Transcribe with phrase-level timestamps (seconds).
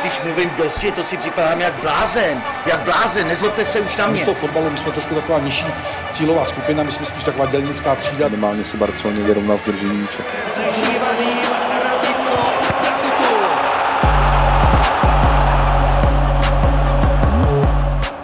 [0.00, 2.42] Když mluvím dosti, to si připadám jak blázen.
[2.66, 4.24] Jak blázen, nezlobte se už na My mě.
[4.24, 5.66] toho fotbalu, my jsme trošku taková nižší
[6.10, 8.28] cílová skupina, my jsme spíš taková dělnická třída.
[8.28, 10.18] Minimálně se Barceloně vyrovnal v držení míče.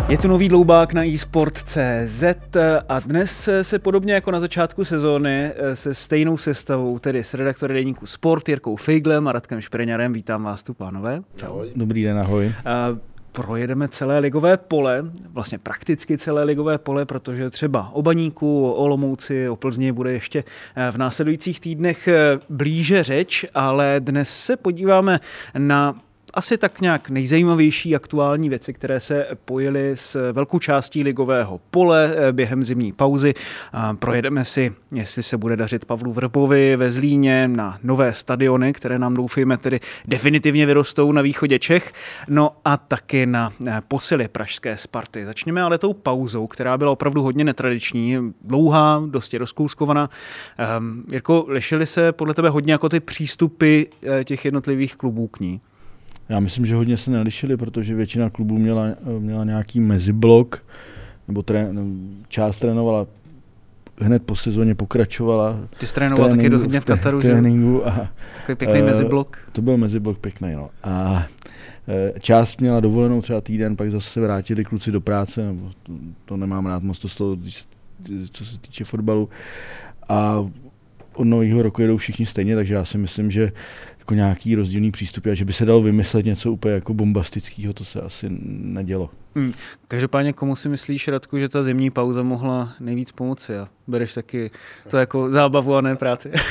[0.08, 2.24] Je tu nový dloubák na eSport.cz
[2.88, 8.06] a dnes se podobně jako na začátku sezóny se stejnou sestavou, tedy s redaktory deníku
[8.06, 10.12] Sport, Jirkou Fejglem a Radkem Špreňarem.
[10.12, 11.22] Vítám vás tu, pánové.
[11.36, 11.62] Čau.
[11.76, 12.52] Dobrý den, ahoj.
[12.64, 12.96] A
[13.32, 19.48] projedeme celé ligové pole, vlastně prakticky celé ligové pole, protože třeba o Baníku, o Olomouci,
[19.48, 20.44] o Plzni bude ještě
[20.90, 22.08] v následujících týdnech
[22.48, 25.20] blíže řeč, ale dnes se podíváme
[25.58, 25.94] na
[26.34, 32.64] asi tak nějak nejzajímavější aktuální věci, které se pojily s velkou částí ligového pole během
[32.64, 33.34] zimní pauzy.
[33.98, 39.14] Projedeme si, jestli se bude dařit Pavlu Vrbovi ve Zlíně na nové stadiony, které nám
[39.14, 41.92] doufejme tedy definitivně vyrostou na východě Čech,
[42.28, 43.52] no a taky na
[43.88, 45.26] posily pražské Sparty.
[45.26, 50.10] Začněme ale tou pauzou, která byla opravdu hodně netradiční, dlouhá, dosti rozkouskovaná.
[50.78, 53.82] Um, Jirko, lišily se podle tebe hodně jako ty přístupy
[54.24, 55.60] těch jednotlivých klubů k ní?
[56.28, 58.86] Já myslím, že hodně se nelišili, protože většina klubů měla,
[59.18, 60.64] měla nějaký meziblok,
[61.28, 61.68] nebo tré,
[62.28, 63.06] část trénovala
[64.00, 65.58] hned po sezóně pokračovala.
[65.78, 67.28] Ty jsi trénoval taky do hodně v Kataru, že?
[67.28, 69.38] Tréninku a, Takový pěkný uh, meziblok.
[69.52, 70.70] To byl meziblok pěkný, no.
[70.84, 71.26] A
[72.20, 75.92] část měla dovolenou třeba týden, pak zase se vrátili kluci do práce, nebo to,
[76.24, 77.36] to nemám rád moc to slovo,
[78.30, 79.28] co se týče fotbalu.
[80.08, 80.46] A
[81.14, 83.52] od nového roku jedou všichni stejně, takže já si myslím, že
[84.04, 87.84] jako nějaký rozdílný přístup a že by se dalo vymyslet něco úplně jako bombastického, to
[87.84, 89.10] se asi nedělo.
[89.34, 89.52] Hmm.
[89.88, 94.50] Každopádně komu si myslíš, Radku, že ta zimní pauza mohla nejvíc pomoci a bereš taky
[94.90, 96.32] to jako zábavu a ne práci?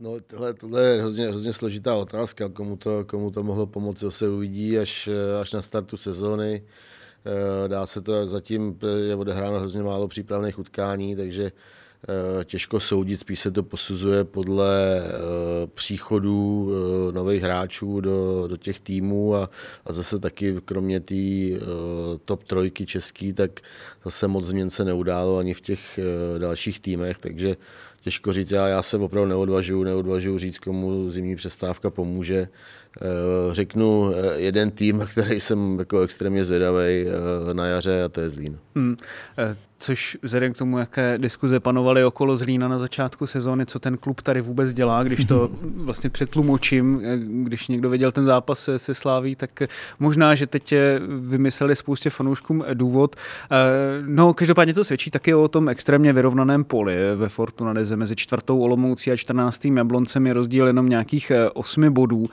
[0.00, 4.10] No, tohle, tohle je hrozně, hrozně složitá otázka, komu to, komu to mohlo pomoci, to
[4.10, 5.08] se uvidí až,
[5.40, 6.62] až na startu sezóny.
[7.66, 11.52] Dá se to, zatím je odehráno hrozně málo přípravných utkání, takže
[12.44, 15.02] těžko soudit, spíš se to posuzuje podle
[15.74, 16.70] příchodů
[17.12, 19.50] nových hráčů do, do těch týmů a,
[19.86, 21.14] a zase taky kromě té
[22.24, 23.60] top trojky český, tak
[24.04, 26.00] zase moc změn se neudálo ani v těch
[26.38, 27.56] dalších týmech, takže
[28.04, 32.48] těžko říct, já, já se opravdu neodvažuji, neodvažuji říct, komu zimní přestávka pomůže.
[33.52, 37.04] Řeknu jeden tým, který jsem jako extrémně zvědavý
[37.52, 38.58] na jaře a to je Zlín.
[38.74, 38.96] Hmm.
[39.84, 44.22] Což vzhledem k tomu, jaké diskuze panovaly okolo Zlína na začátku sezóny, co ten klub
[44.22, 47.02] tady vůbec dělá, když to vlastně přetlumočím,
[47.44, 49.62] když někdo viděl ten zápas se Sláví, tak
[49.98, 50.74] možná, že teď
[51.20, 53.16] vymysleli spoustě fanouškům důvod.
[54.06, 57.96] No, každopádně to svědčí taky o tom extrémně vyrovnaném poli ve Fortuna Lize.
[57.96, 62.30] Mezi čtvrtou Olomoucí a čtrnáctým Jabloncem je rozdíl jenom nějakých osmi bodů.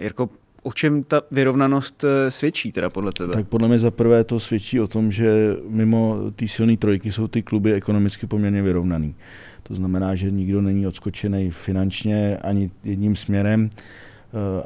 [0.00, 0.28] Jirko,
[0.66, 3.32] o čem ta vyrovnanost svědčí teda podle tebe?
[3.32, 7.28] Tak podle mě za prvé to svědčí o tom, že mimo té silné trojky jsou
[7.28, 9.14] ty kluby ekonomicky poměrně vyrovnaný.
[9.62, 13.70] To znamená, že nikdo není odskočený finančně ani jedním směrem.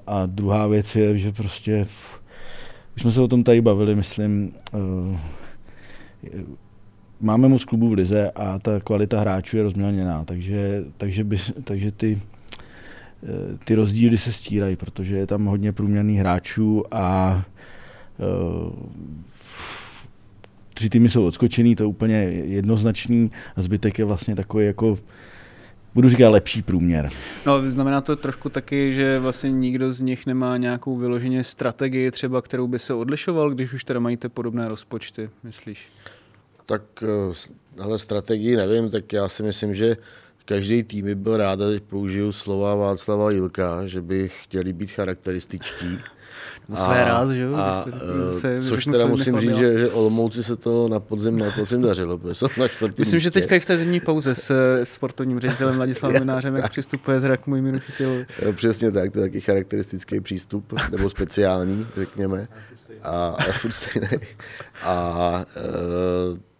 [0.06, 1.86] A druhá věc je, že prostě,
[2.96, 4.52] už jsme se o tom tady bavili, myslím,
[7.20, 11.92] máme moc klubů v lize a ta kvalita hráčů je rozmělněná, takže, takže, by, takže
[11.92, 12.20] ty
[13.64, 17.34] ty rozdíly se stírají, protože je tam hodně průměrných hráčů a
[18.18, 18.72] uh,
[20.74, 24.98] tři týmy jsou odskočený, to je úplně jednoznačný a zbytek je vlastně takový jako
[25.94, 27.10] budu říkat lepší průměr.
[27.46, 32.42] No, znamená to trošku taky, že vlastně nikdo z nich nemá nějakou vyloženě strategii třeba,
[32.42, 35.92] kterou by se odlišoval, když už teda mají ty podobné rozpočty, myslíš?
[36.66, 36.82] Tak
[37.80, 39.96] ale strategii nevím, tak já si myslím, že
[40.50, 45.98] každý tým by byl rád, teď použiju slova Václava Jilka, že by chtěli být charakterističtí.
[46.68, 47.54] No své ráz, že jo?
[47.54, 47.84] A,
[48.30, 52.18] se, což teda musím říct, že, že Olomouci se to na podzim, na podzim dařilo,
[52.18, 53.20] protože jsou na čtvrtý Myslím, místě.
[53.20, 57.36] že teďka i v té zimní pauze s sportovním ředitelem Ladislavem Minářem, jak přistupuje teda
[57.36, 58.24] k můjmu chytilu.
[58.52, 62.48] Přesně tak, to je taky charakteristický přístup, nebo speciální, řekněme.
[63.02, 64.08] A, a furt stejný.
[64.82, 65.44] A,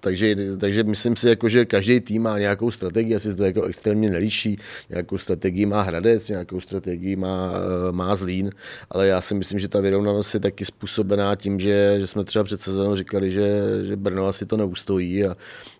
[0.01, 4.11] takže, takže myslím si, jako, že každý tým má nějakou strategii, asi to jako extrémně
[4.11, 4.59] neliší.
[4.91, 7.53] Nějakou strategii má Hradec, nějakou strategii má,
[7.89, 8.51] eh, má Zlín,
[8.91, 12.45] ale já si myslím, že ta vyrovnanost je taky způsobená tím, že, že jsme třeba
[12.45, 15.37] před sezónou říkali, že, že Brno asi to neustojí a,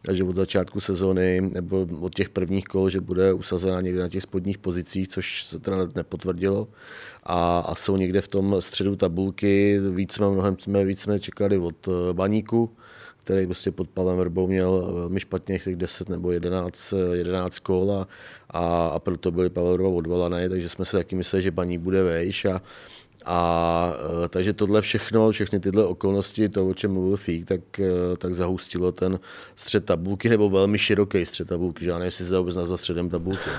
[0.09, 4.09] a že od začátku sezóny nebo od těch prvních kol, že bude usazena někde na
[4.09, 6.69] těch spodních pozicích, což se teda nepotvrdilo
[7.23, 9.81] a, a jsou někde v tom středu tabulky.
[9.91, 12.71] Víc jsme, mnohem jsme, víc jsme čekali od eh, Baníku,
[13.17, 18.09] který prostě pod Pavlem Vrbou měl velmi špatně těch 10 nebo 11, 11 kol a,
[18.51, 22.03] a, a proto byli Pavel Vrba odvolaný, takže jsme se taky mysleli, že Baník bude
[22.03, 22.63] vejš a,
[23.25, 23.93] a
[24.25, 28.35] e, takže tohle všechno, všechny tyhle okolnosti, to, o čem mluvil Fík, tak, e, tak
[28.35, 29.19] zahustilo ten
[29.57, 32.81] střed tabulky, nebo velmi široký střed tabulky, že já nevím, jestli se dá vůbec nazvat
[32.81, 33.51] středem tabulky.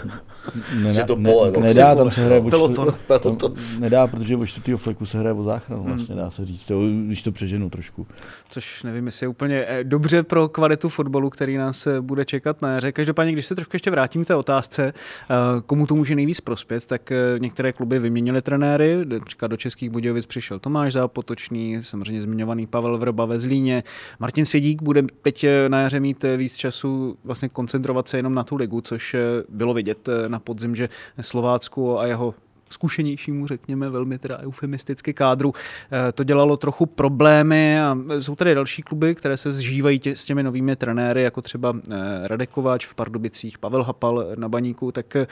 [0.84, 3.54] Nedá, to pole, ne, nedá, tam se hraje peloton, peloton.
[3.80, 7.24] Nedá, protože od čtvrtého fleku se hraje o záchranu, vlastně dá se říct, to, když
[7.24, 8.08] to přeženu trošku.
[8.50, 12.62] Což nevím, jestli je úplně eh, dobře pro kvalitu fotbalu, který nás eh, bude čekat
[12.62, 12.92] na jaře.
[12.92, 15.36] Každopádně, když se trošku ještě vrátím k té otázce, eh,
[15.66, 20.60] komu to může nejvíc prospět, tak některé kluby vyměnily trenéry, například do Českých Budějovic přišel
[20.60, 23.84] Tomáš Zápotočný, samozřejmě zmiňovaný Pavel Vrba ve Zlíně.
[24.20, 28.56] Martin Svědík bude teď na jaře mít víc času vlastně koncentrovat se jenom na tu
[28.56, 29.16] ligu, což
[29.50, 30.90] bylo vidět na podzim, že
[31.22, 32.34] Slovácku a jeho
[32.72, 35.54] zkušenějšímu, řekněme, velmi teda eufemisticky kádru.
[35.92, 40.26] Eh, to dělalo trochu problémy a jsou tady další kluby, které se zžívají tě, s
[40.26, 45.16] těmi novými trenéry, jako třeba eh, Radek Kováč v Pardubicích, Pavel Hapal na Baníku, tak
[45.16, 45.28] eh,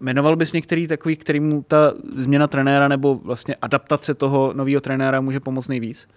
[0.00, 5.40] jmenoval bys některý takový, kterým ta změna trenéra nebo vlastně adaptace toho nového trenéra může
[5.40, 6.08] pomoct nejvíc?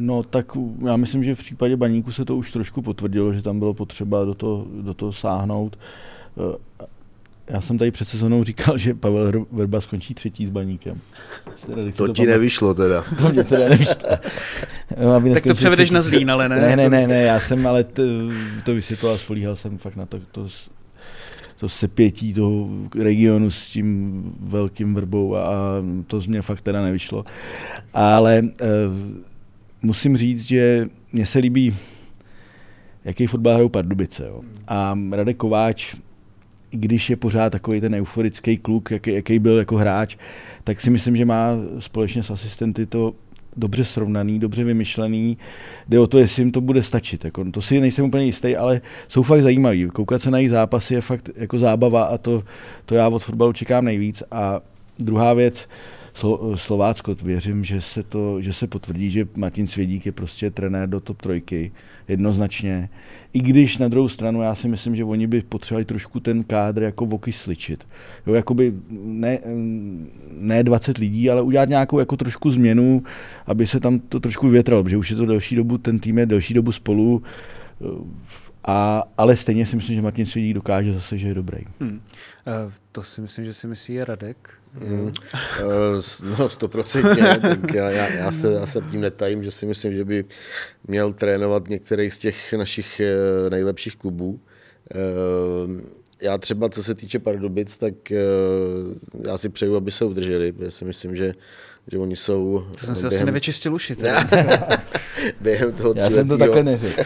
[0.00, 0.46] No tak
[0.86, 4.24] já myslím, že v případě Baníku se to už trošku potvrdilo, že tam bylo potřeba
[4.24, 5.78] do toho, do toho sáhnout.
[7.52, 11.00] Já jsem tady před sezónou říkal, že Pavel Verba skončí třetí s baníkem.
[11.66, 13.04] Teda, to, to ti nevyšlo teda.
[13.18, 13.94] To mě teda nevyšlo.
[15.00, 16.60] No, tak to převedeš na Zlín, ale ne?
[16.60, 18.02] Ne, ne, ne, ne já jsem ale to,
[18.64, 20.46] to vysvětloval, spolíhal jsem fakt na to, to,
[21.56, 22.68] to sepětí toho
[22.98, 25.52] regionu s tím velkým vrbou a
[26.06, 27.24] to z mě fakt teda nevyšlo.
[27.94, 28.48] Ale uh,
[29.82, 31.76] musím říct, že mně se líbí,
[33.04, 34.26] jaký fotbal hrajou Pardubice.
[34.26, 34.42] Jo.
[34.68, 35.94] A Radek Kováč
[36.72, 40.16] když je pořád takový ten euforický kluk, jaký, jaký byl jako hráč,
[40.64, 43.14] tak si myslím, že má společně s asistenty to
[43.56, 45.38] dobře srovnaný, dobře vymyšlený.
[45.88, 47.24] Jde o to, jestli jim to bude stačit.
[47.24, 49.86] Jako, to si nejsem úplně jistý, ale jsou fakt zajímavý.
[49.86, 52.42] Koukat se na jejich zápasy je fakt jako zábava a to,
[52.86, 54.22] to já od fotbalu čekám nejvíc.
[54.30, 54.60] A
[54.98, 55.68] druhá věc,
[56.14, 60.88] Slo, Slovácko, věřím, že se, to, že se potvrdí, že Martin Svědík je prostě trenér
[60.88, 61.72] do top trojky,
[62.08, 62.88] jednoznačně.
[63.32, 66.82] I když na druhou stranu já si myslím, že oni by potřebovali trošku ten kádr
[66.82, 67.86] jako okysličit.
[68.26, 69.38] Jo, jakoby ne,
[70.30, 73.02] ne 20 lidí, ale udělat nějakou jako trošku změnu,
[73.46, 76.26] aby se tam to trošku vyvětralo, protože už je to delší dobu, ten tým je
[76.26, 77.22] delší dobu spolu,
[78.64, 81.58] a, ale stejně si myslím, že Martin Svědík dokáže zase, že je dobrý.
[81.80, 81.90] Hmm.
[81.90, 84.61] Uh, to si myslím, že si myslí Radek.
[84.80, 85.12] Mm,
[86.38, 87.22] no, stoprocentně.
[87.74, 90.24] já, já, já, se, já se tím netajím, že si myslím, že by
[90.86, 94.40] měl trénovat některý z těch našich eh, nejlepších klubů.
[94.94, 95.82] Eh,
[96.22, 97.94] já třeba, co se týče Pardubic, tak
[99.26, 101.34] já si přeju, aby se udrželi, protože si myslím, že
[101.90, 102.64] že oni jsou...
[102.80, 103.16] To jsem si během...
[103.16, 103.96] asi nevyčistil uši.
[105.40, 107.02] během toho Já jsem to takhle neřekl.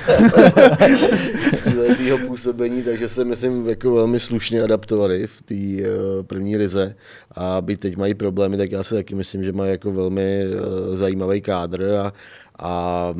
[1.61, 6.95] tříletého působení, takže se myslím jako velmi slušně adaptovali v té uh, první lize
[7.33, 10.97] a by teď mají problémy, tak já si taky myslím, že mají jako velmi uh,
[10.97, 12.13] zajímavý kádr a,
[12.59, 13.15] a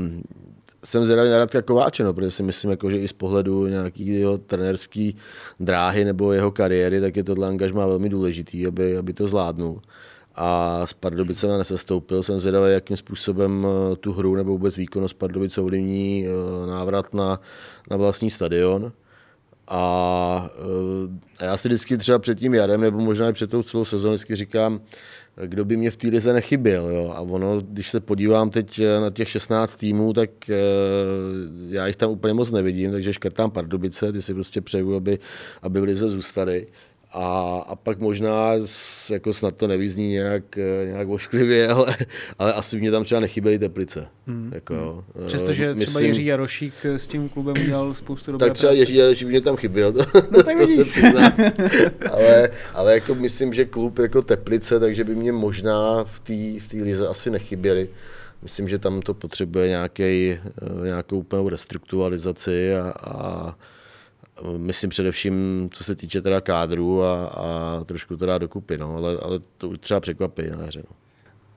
[0.85, 4.07] jsem zvědavý na Radka Kováče, no, protože si myslím, jako, že i z pohledu nějaký
[4.07, 5.17] jeho trenerský
[5.61, 9.81] dráhy nebo jeho kariéry, tak je tohle angažmá velmi důležitý, aby, aby to zvládnul
[10.37, 12.23] a s Pardubicem nesestoupil.
[12.23, 17.41] Jsem zvědavý, jakým způsobem eh, tu hru nebo vůbec výkonnost Pardubice ovlivní eh, návrat na,
[17.91, 18.93] na vlastní stadion.
[19.69, 20.51] A,
[21.39, 23.85] eh, a já si vždycky třeba před tím jarem, nebo možná i před tou celou
[23.85, 24.81] sezónu vždycky říkám,
[25.47, 26.89] kdo by mě v té lize nechyběl.
[26.89, 27.13] Jo?
[27.17, 30.31] A ono, když se podívám teď na těch 16 týmů, tak
[31.69, 35.19] já jich tam úplně moc nevidím, takže škrtám Pardubice, ty si prostě přeju, aby,
[35.63, 36.67] aby v lize zůstali.
[37.13, 38.53] A, a pak možná,
[39.11, 41.97] jako snad to nevyzní nějak, eh, nějak ošklivě, ale,
[42.39, 44.09] ale asi mě tam třeba nechyběly teplice.
[44.27, 44.51] Hmm.
[44.55, 45.27] Jako, hmm.
[45.27, 48.81] Přestože myslím, třeba Jiří Jarošík s tím klubem udělal spoustu dobré Tak třeba práce.
[48.81, 51.33] Jiří Jarošík mě tam chyběl, to, no, tak to se přiznám.
[52.13, 56.83] ale, ale jako myslím, že klub jako Teplice, takže by mě možná v té v
[56.83, 57.89] lize asi nechyběly.
[58.43, 60.41] Myslím, že tam to potřebuje nějaký, eh,
[60.85, 63.55] nějakou úplnou restrukturalizaci a, a
[64.57, 69.41] Myslím především, co se týče teda kádru a, a trošku teda dokupy, no, ale, ale
[69.59, 70.83] to už třeba překvapí na hře.
[70.91, 70.97] No.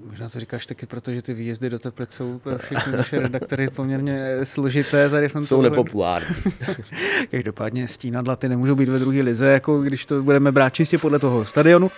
[0.10, 4.40] Možná to říkáš taky, protože ty výjezdy do Teplic jsou pro všechny naše redaktory poměrně
[4.44, 5.10] složité.
[5.10, 6.36] Tady v tomto jsou nepopulární.
[7.32, 11.20] Každopádně stínadla ty nemůžou být ve druhé lize, jako když to budeme brát čistě podle
[11.20, 11.92] toho stadionu.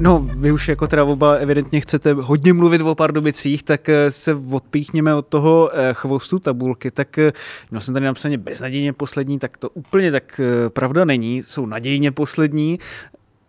[0.00, 4.34] No, vy už jako teda oba evidentně chcete hodně mluvit o Pardubicích, tak eh, se
[4.34, 6.90] odpíchněme od toho eh, chvostu tabulky.
[6.90, 7.32] Tak eh,
[7.70, 11.42] měl jsem tady napsaně beznadějně poslední, tak to úplně tak pravda není.
[11.42, 12.78] Jsou nadějně poslední.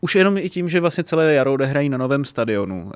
[0.01, 2.91] Už jenom i tím, že vlastně celé jaro odehrají na novém stadionu,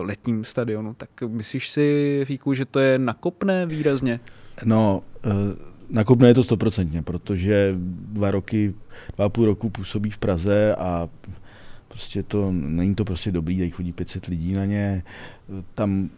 [0.00, 4.20] letním stadionu, tak myslíš si, Fíku, že to je nakopné výrazně?
[4.64, 5.02] No,
[5.90, 7.74] nakopné je to stoprocentně, protože
[8.12, 8.74] dva roky,
[9.16, 11.08] dva a půl roku působí v Praze a
[11.92, 15.02] Prostě to, není to prostě dobrý, tady chodí 500 lidí na ně.
[15.74, 16.10] Tam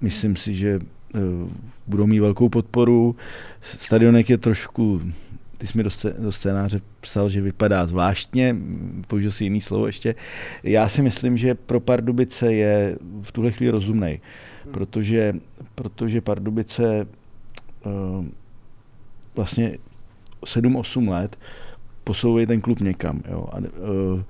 [0.00, 0.80] myslím si, že
[1.14, 1.48] uh,
[1.86, 3.16] budou mít velkou podporu.
[3.60, 5.00] Stadionek je trošku,
[5.58, 5.90] ty jsi mi do,
[6.32, 8.56] scénáře psal, že vypadá zvláštně,
[9.06, 10.14] použil si jiný slovo ještě.
[10.62, 14.20] Já si myslím, že pro Pardubice je v tuhle chvíli rozumný,
[14.70, 15.34] protože,
[15.74, 17.06] protože Pardubice
[17.86, 18.26] uh,
[19.36, 19.78] vlastně
[20.44, 21.38] 7-8 let
[22.04, 23.22] posouvají ten klub někam.
[23.30, 23.46] Jo.
[23.52, 24.22] A, uh,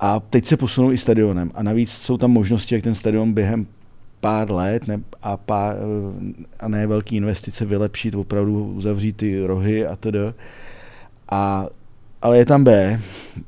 [0.00, 1.50] a teď se posunou i stadionem.
[1.54, 3.66] A navíc jsou tam možnosti, jak ten stadion během
[4.20, 5.76] pár let ne, a, pár,
[6.60, 10.18] a ne velký investice vylepšit, opravdu uzavřít ty rohy a tedy.
[11.28, 11.66] A,
[12.22, 13.00] ale je tam B.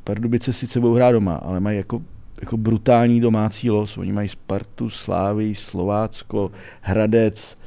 [0.05, 2.03] Pardubice sice budou hrát doma, ale mají jako,
[2.41, 3.99] jako brutální domácí los.
[3.99, 7.59] Oni mají Spartu, Slávy, Slovácko, Hradec,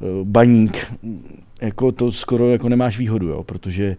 [0.00, 0.94] eh, Baník.
[1.60, 3.96] Jako to skoro jako nemáš výhodu, jo, protože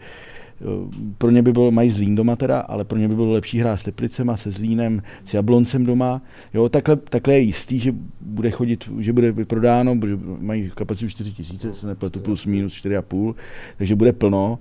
[1.18, 3.78] pro ně by bylo, mají Zlín doma teda, ale pro ně by bylo lepší hrát
[3.78, 6.22] s Teplicema, se Zlínem, s Jabloncem doma.
[6.54, 11.32] Jo, takhle, takhle je jistý, že bude chodit, že bude vyprodáno, protože mají kapacitu 4
[11.32, 13.36] tisíce, se nepletu plus minus 4,5,
[13.78, 14.60] takže bude plno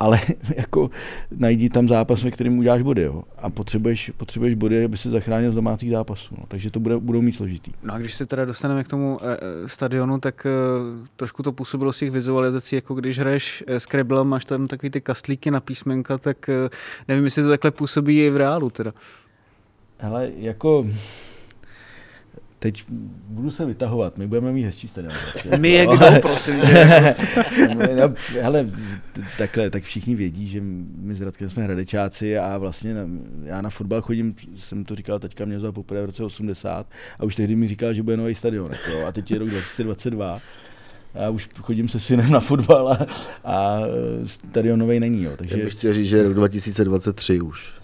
[0.00, 0.20] ale
[0.56, 0.90] jako
[1.30, 3.02] najdi tam zápas, ve kterém uděláš body.
[3.02, 3.22] Jo.
[3.38, 6.34] A potřebuješ, potřebuješ body, aby se zachránil z domácích zápasů.
[6.38, 6.44] No.
[6.48, 7.72] Takže to bude, budou mít složitý.
[7.82, 10.50] No a když se teda dostaneme k tomu e, stadionu, tak e,
[11.16, 15.00] trošku to působilo z těch vizualizací, jako když hraješ e, Scrabble, máš tam takový ty
[15.00, 16.68] kastlíky na písmenka, tak e,
[17.08, 18.92] nevím, jestli to takhle působí i v reálu teda.
[19.98, 20.86] Hele, jako
[22.60, 22.84] teď
[23.28, 25.14] budu se vytahovat, my budeme mít hezčí stadion.
[25.58, 26.54] My je kdo, prosím.
[27.78, 28.70] no, hele,
[29.38, 30.60] takhle, tak všichni vědí, že
[30.96, 33.00] my s Radkem jsme hradečáci a vlastně na,
[33.44, 36.86] já na fotbal chodím, jsem to říkal, teďka mě vzal poprvé v roce 80
[37.18, 38.70] a už tehdy mi říkal, že bude nový stadion.
[38.72, 40.40] Jako, a teď je rok 2022
[41.14, 43.06] já už chodím se synem na fotbal a,
[43.44, 43.80] a
[44.24, 45.22] stadion nový není.
[45.22, 45.58] Jo, takže...
[45.58, 47.74] Já bych chtěl říct, že je rok 2023 už.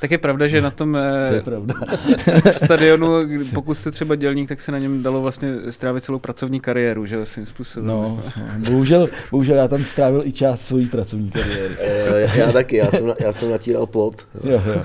[0.00, 0.98] Tak je pravda, že na tom
[1.28, 1.74] to je pravda.
[2.50, 3.08] stadionu,
[3.54, 7.26] pokud jste třeba dělník, tak se na něm dalo vlastně strávit celou pracovní kariéru, že
[7.26, 7.86] svým způsobem.
[7.86, 11.74] No, no, bohužel, bohužel já tam strávil i část své pracovní kariéry.
[12.16, 14.28] já, já taky, já jsem, já jsem natíral plot.
[14.44, 14.82] Jo, jo.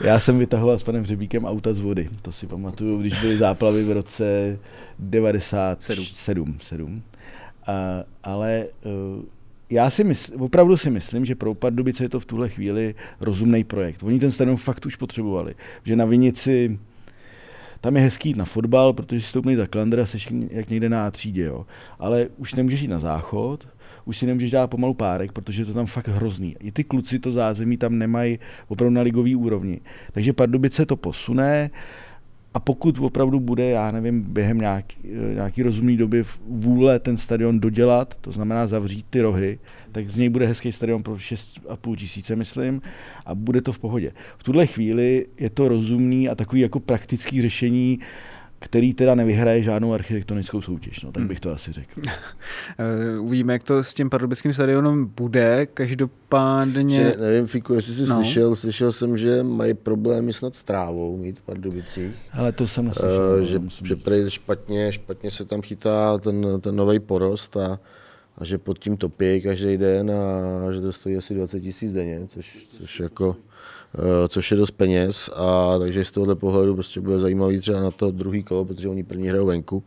[0.00, 3.84] Já jsem vytahoval s panem Hřebíkem auta z vody, to si pamatuju, když byly záplavy
[3.84, 4.58] v roce
[4.98, 6.58] 97.
[6.60, 7.02] 7.
[7.66, 7.72] A,
[8.24, 9.22] ale uh,
[9.70, 13.64] já si mysl, opravdu si myslím, že pro Pardubice je to v tuhle chvíli rozumný
[13.64, 14.02] projekt.
[14.02, 15.54] Oni ten stadion fakt už potřebovali.
[15.84, 16.78] Že na Vinici
[17.80, 21.10] tam je hezký jít na fotbal, protože si stoupneš za klandra, seš jak někde na
[21.10, 21.66] třídě, jo.
[21.98, 23.68] Ale už nemůžeš jít na záchod,
[24.04, 26.56] už si nemůžeš dát pomalu párek, protože je to tam fakt hrozný.
[26.60, 29.80] I ty kluci to zázemí tam nemají opravdu na ligový úrovni.
[30.12, 31.70] Takže Pardubice to posune,
[32.54, 34.96] a pokud opravdu bude, já nevím, během nějaký,
[35.34, 39.58] nějaký rozumný doby vůle ten stadion dodělat, to znamená zavřít ty rohy,
[39.92, 42.82] tak z něj bude hezký stadion pro 6,5 tisíce, myslím,
[43.26, 44.12] a bude to v pohodě.
[44.38, 47.98] V tuhle chvíli je to rozumný a takový jako praktický řešení,
[48.58, 51.28] který teda nevyhraje žádnou architektonickou soutěž, no, tak hmm.
[51.28, 52.00] bych to asi řekl.
[52.78, 55.66] Eh, uvidíme, jak to s tím pardubickým stadionem bude.
[55.66, 56.98] Každopádně...
[56.98, 58.16] Že, nevím, Fiku, jestli jsi no.
[58.16, 62.14] slyšel, slyšel jsem, že mají problémy snad s trávou mít v Pardubicích.
[62.32, 63.36] Ale to jsem neslyšel.
[63.38, 67.80] Uh, že, že prej špatně, špatně se tam chytá ten, ten nový porost a,
[68.38, 72.20] a že pod tím topí každý den a že to stojí asi 20 tisíc denně,
[72.26, 73.36] což, což jako
[74.28, 78.10] což je dost peněz a takže z tohohle pohledu prostě bude zajímavý třeba na to
[78.10, 79.82] druhý kolo, protože oni první hrajou venku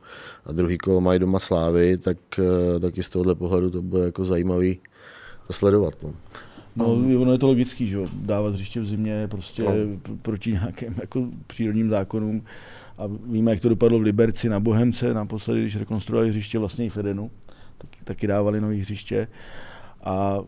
[0.46, 4.03] a druhý kolo mají doma slávy, tak, eh, tak i z tohohle pohledu to bude
[4.03, 4.79] jako zajímavý
[5.48, 5.93] to sledovat.
[6.03, 6.13] No.
[6.75, 9.70] No, ono je to logický, že dávat hřiště v zimě prostě no.
[10.22, 12.43] proti nějakým jako přírodním zákonům.
[12.98, 16.89] A víme, jak to dopadlo v Liberci na Bohemce, naposledy, když rekonstruovali hřiště vlastně i
[16.89, 17.31] Fedenu,
[17.77, 19.27] taky, taky dávali nový hřiště.
[20.03, 20.39] A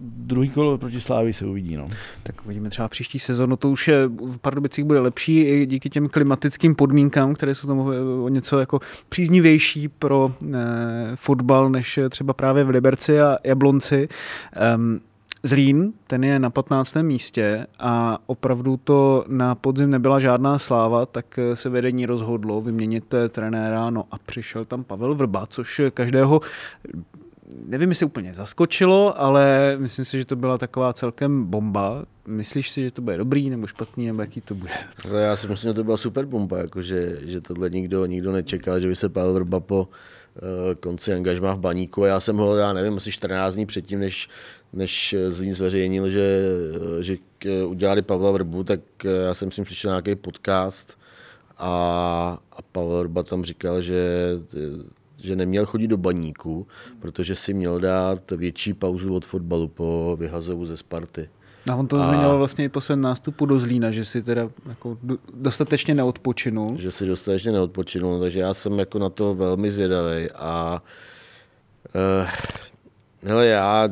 [0.00, 1.76] druhý kolo proti Slávy se uvidí.
[1.76, 1.84] No.
[2.22, 6.08] Tak uvidíme třeba příští sezonu, to už je, v Pardubicích bude lepší i díky těm
[6.08, 7.78] klimatickým podmínkám, které jsou tam
[8.22, 10.56] o něco jako příznivější pro eh,
[11.14, 14.08] fotbal, než třeba právě v Liberci a Jablonci.
[14.76, 15.00] Um,
[15.42, 16.96] Zlín, ten je na 15.
[16.96, 23.90] místě a opravdu to na podzim nebyla žádná sláva, tak se vedení rozhodlo vyměnit trenéra,
[23.90, 26.40] no a přišel tam Pavel Vrba, což každého
[27.66, 32.04] nevím, jestli úplně zaskočilo, ale myslím si, že to byla taková celkem bomba.
[32.26, 34.72] Myslíš si, že to bude dobrý nebo špatný, nebo jaký to bude?
[35.18, 38.88] Já si myslím, že to byla super bomba, jako že, tohle nikdo, nikdo nečekal, že
[38.88, 42.04] by se Pavel Vrba po uh, konci angažmá v baníku.
[42.04, 44.28] Já jsem ho, já nevím, asi 14 dní předtím, než,
[44.72, 46.42] než Zlín zveřejnil, že,
[47.00, 47.16] že
[47.66, 48.80] udělali Pavla Vrbu, tak
[49.26, 50.98] já jsem si přišel na nějaký podcast
[51.58, 54.02] a, a Pavel Vrba tam říkal, že
[55.22, 56.66] že neměl chodit do baníku,
[57.00, 61.28] protože si měl dát větší pauzu od fotbalu po vyhazovu ze Sparty.
[61.70, 62.08] A on to a...
[62.08, 64.98] zmiňoval vlastně i po svém nástupu do Zlína, že si teda jako
[65.34, 66.78] dostatečně neodpočinul.
[66.78, 70.82] Že si dostatečně neodpočinul, takže já jsem jako na to velmi zvědavý a
[71.94, 72.28] uh,
[73.22, 73.88] hele, já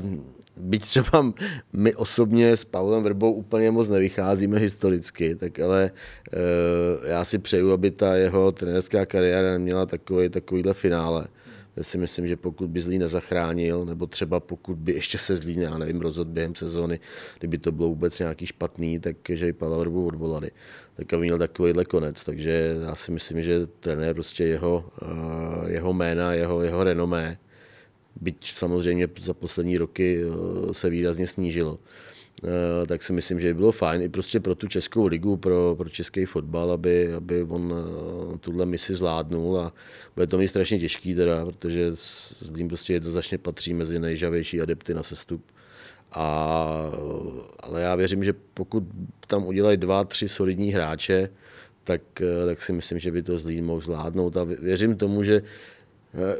[0.56, 1.32] byť třeba
[1.72, 5.90] my osobně s Pavlem Vrbou úplně moc nevycházíme historicky, tak ale
[6.32, 11.26] e, já si přeju, aby ta jeho trenerská kariéra neměla takový, takovýhle finále.
[11.76, 15.62] Já si myslím, že pokud by Zlín nezachránil, nebo třeba pokud by ještě se Zlín,
[15.62, 17.00] já nevím, rozhodl během sezóny,
[17.38, 20.50] kdyby to bylo vůbec nějaký špatný, tak že i Pavla Vrbu odvolali,
[20.94, 22.24] tak aby měl takovýhle konec.
[22.24, 27.38] Takže já si myslím, že trenér prostě jeho, eh, jeho jména, jeho, jeho renomé
[28.20, 31.78] byť samozřejmě za poslední roky eh, se výrazně snížilo.
[32.44, 35.74] Eh, tak si myslím, že by bylo fajn i prostě pro tu Českou ligu, pro,
[35.78, 39.72] pro český fotbal, aby, aby on eh, tuhle misi zvládnul a
[40.14, 44.94] bude to mít strašně těžký teda, protože s ním prostě jednoznačně patří mezi nejžavější adepty
[44.94, 45.44] na sestup.
[46.12, 46.90] A,
[47.60, 48.84] ale já věřím, že pokud
[49.26, 51.28] tam udělají dva, tři solidní hráče,
[51.84, 52.02] tak,
[52.46, 55.42] tak si myslím, že by to Zlín mohl zvládnout a věřím tomu, že,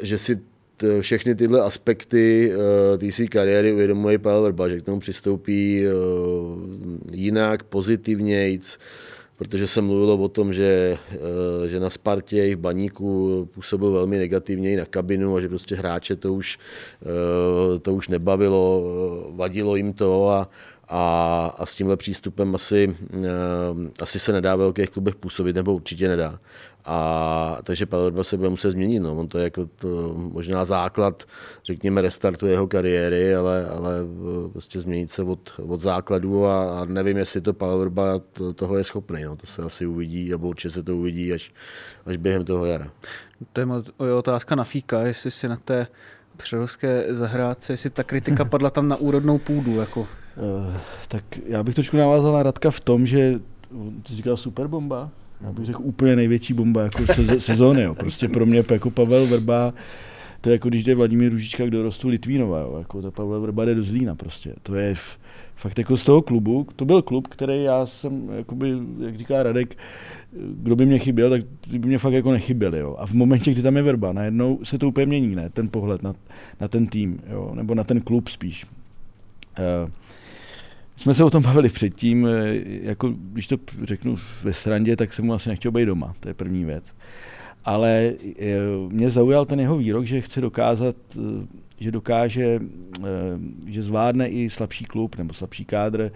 [0.01, 0.41] že si
[0.83, 5.83] Eh, všechny tyhle aspekty uh, té své kariéry uvědomuje Pavel Vrba, že k tomu přistoupí
[5.87, 6.61] uh,
[7.13, 8.79] jinak, pozitivnějc,
[9.37, 14.73] protože se mluvilo o tom, že, uh, že na Spartě jejich baníku působil velmi negativně
[14.73, 16.59] i na kabinu a že prostě hráče to už,
[17.73, 18.83] uh, to už nebavilo,
[19.31, 20.51] vadilo jim to a,
[20.89, 23.25] a, a s tímhle přístupem asi, uh,
[24.01, 26.39] asi se nedá ve velkých klubech působit, nebo určitě nedá.
[26.87, 29.01] A, takže Pavel se bude muset změnit.
[29.01, 29.17] No.
[29.17, 31.25] On to je jako to, možná základ,
[31.65, 36.85] řekněme, restartu jeho kariéry, ale, ale eh, prostě změnit se od, od základu a, a
[36.85, 37.91] nevím, jestli to Pavel
[38.33, 39.23] to, toho je schopný.
[39.23, 39.37] No.
[39.37, 41.53] To se asi uvidí, nebo určitě se to uvidí až,
[42.07, 42.91] až během toho jara.
[43.53, 45.87] To je moje otázka na Fíka, jestli si na té
[46.37, 49.77] přerovské zahrádce, jestli ta kritika padla tam na úrodnou půdu.
[49.77, 50.01] Jako.
[50.01, 50.07] Uh,
[51.09, 53.41] tak já bych trošku navázal na Radka v tom, že
[54.03, 57.03] ty říkal superbomba, já bych řekl úplně největší bomba jako
[57.39, 57.83] sezóny.
[57.83, 57.95] Jo.
[57.95, 59.75] Prostě pro mě jako Pavel Vrba,
[60.41, 62.77] to je jako když jde Vladimír Ružička k dorostu Litvínova, jo.
[62.79, 64.55] Jako ta Pavel Vrba jde do Zlína prostě.
[64.63, 64.95] To je
[65.57, 69.77] fakt jako z toho klubu, to byl klub, který já jsem, jakoby, jak říká Radek,
[70.33, 72.79] kdo by mě chyběl, tak ty by mě fakt jako nechyběli.
[72.79, 72.97] Jo.
[72.99, 75.51] A v momentě, kdy tam je Vrba, najednou se to úplně mění, ne?
[75.51, 76.15] ten pohled na,
[76.61, 77.53] na ten tým, jo?
[77.55, 78.67] nebo na ten klub spíš.
[79.85, 79.91] Uh,
[80.97, 85.25] jsme se o tom bavili předtím, eh, jako když to řeknu ve srandě, tak jsem
[85.25, 86.95] mu asi nechtěl být doma, to je první věc.
[87.65, 91.47] Ale eh, mě zaujal ten jeho výrok, že chce dokázat, eh,
[91.81, 92.61] že dokáže,
[93.67, 96.13] že zvládne i slabší klub nebo slabší kádr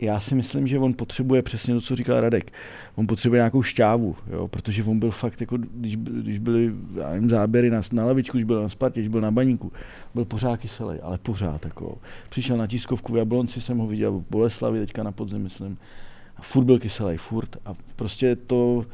[0.00, 2.52] já si myslím, že on potřebuje přesně to, co říkal Radek.
[2.94, 7.30] On potřebuje nějakou šťávu, jo, protože on byl fakt, jako, když, když byly já nevím,
[7.30, 9.72] záběry na, na lavičku, když byl na Spartě, když byl na baníku,
[10.14, 11.64] byl pořád kyselý, ale pořád.
[11.64, 11.98] Jako.
[12.28, 15.78] Přišel na tiskovku v Jablonci, jsem ho viděl v Boleslavi, teďka na podzim, myslím.
[16.36, 17.56] A furt byl kyselý, furt.
[17.64, 18.86] A prostě to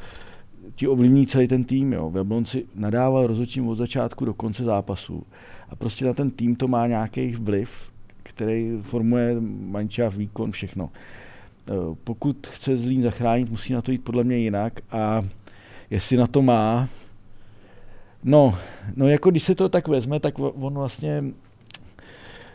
[0.75, 1.93] ti ovlivní celý ten tým.
[1.93, 2.09] Jo.
[2.09, 5.23] V Jablonci nadával rozhodčím od začátku do konce zápasu.
[5.69, 7.91] A prostě na ten tým to má nějaký vliv
[8.23, 10.89] který formuje mančáv, výkon, všechno.
[10.89, 15.25] E, pokud chce Zlín zachránit, musí na to jít podle mě jinak a
[15.89, 16.89] jestli na to má,
[18.23, 18.57] no,
[18.95, 21.23] no jako když se to tak vezme, tak on vlastně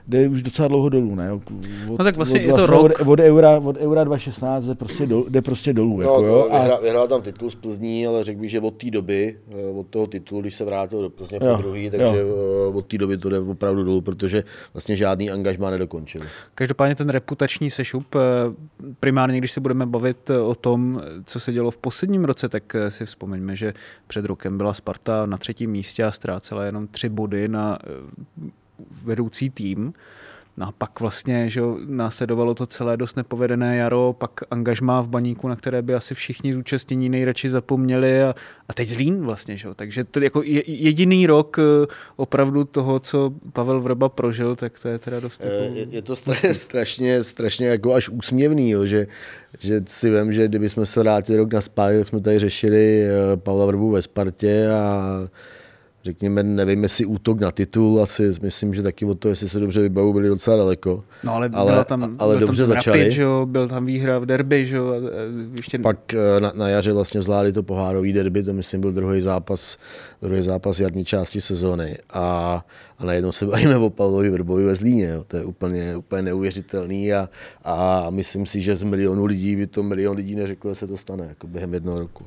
[0.08, 1.32] jde už docela dlouho dolů, ne?
[1.32, 1.42] Od,
[1.88, 3.00] no tak vlastně od, je to vlastně rok.
[3.00, 5.96] Od, od, eura, od eura 2016 jde prostě, do, jde prostě dolů.
[5.96, 6.48] No, jako, jo?
[6.50, 6.80] A...
[6.80, 10.06] Vyhrál, tam titul z Plzní, ale řekl bych, že od té doby, eh, od toho
[10.06, 12.36] titulu, když se vrátil do Plzně po druhý, takže jo.
[12.72, 16.20] Eh, od té doby to jde opravdu dolů, protože vlastně žádný angažmá nedokončil.
[16.54, 18.18] Každopádně ten reputační sešup, eh,
[19.00, 23.06] primárně když se budeme bavit o tom, co se dělo v posledním roce, tak si
[23.06, 23.72] vzpomeňme, že
[24.06, 27.78] před rokem byla Sparta na třetím místě a ztrácela jenom tři body na
[29.04, 29.92] vedoucí tým.
[30.58, 35.48] No a pak vlastně, že následovalo to celé dost nepovedené jaro, pak angažmá v baníku,
[35.48, 38.34] na které by asi všichni zúčastnění nejradši zapomněli a,
[38.68, 41.86] a teď Zlín vlastně, že Takže to jako jediný rok eh,
[42.16, 45.74] opravdu toho, co Pavel Vrba prožil, tak to je teda dost jako...
[45.74, 49.06] Je, je to strašně, strašně, strašně jako až úsměvný, jo, že,
[49.58, 53.36] že si vím, že kdybychom se vrátili rok na spátek, jak jsme tady řešili eh,
[53.36, 55.28] Pavla Vrbu ve Spartě a
[56.06, 59.80] řekněme, nevím, jestli útok na titul, asi myslím, že taky od toho, jestli se dobře
[59.80, 61.04] vybavu, byli docela daleko.
[61.24, 62.98] No ale, ale, byla tam, ale byl dobře tam začali.
[62.98, 64.92] Rapid, že jo, byl tam výhra v derby, že jo,
[65.56, 65.78] ještě...
[65.78, 69.78] Pak eh, na, na jaře vlastně zvládli to pohárový derby, to myslím byl druhý zápas,
[70.22, 72.64] druhý zápas jarní části sezóny a,
[72.98, 75.24] a najednou se bavíme o Pavlovi Vrbovi ve Zlíně, jo.
[75.24, 77.28] to je úplně, úplně neuvěřitelný a,
[77.64, 80.96] a myslím si, že z milionu lidí by to milion lidí neřeklo, že se to
[80.96, 82.24] stane jako během jednoho roku.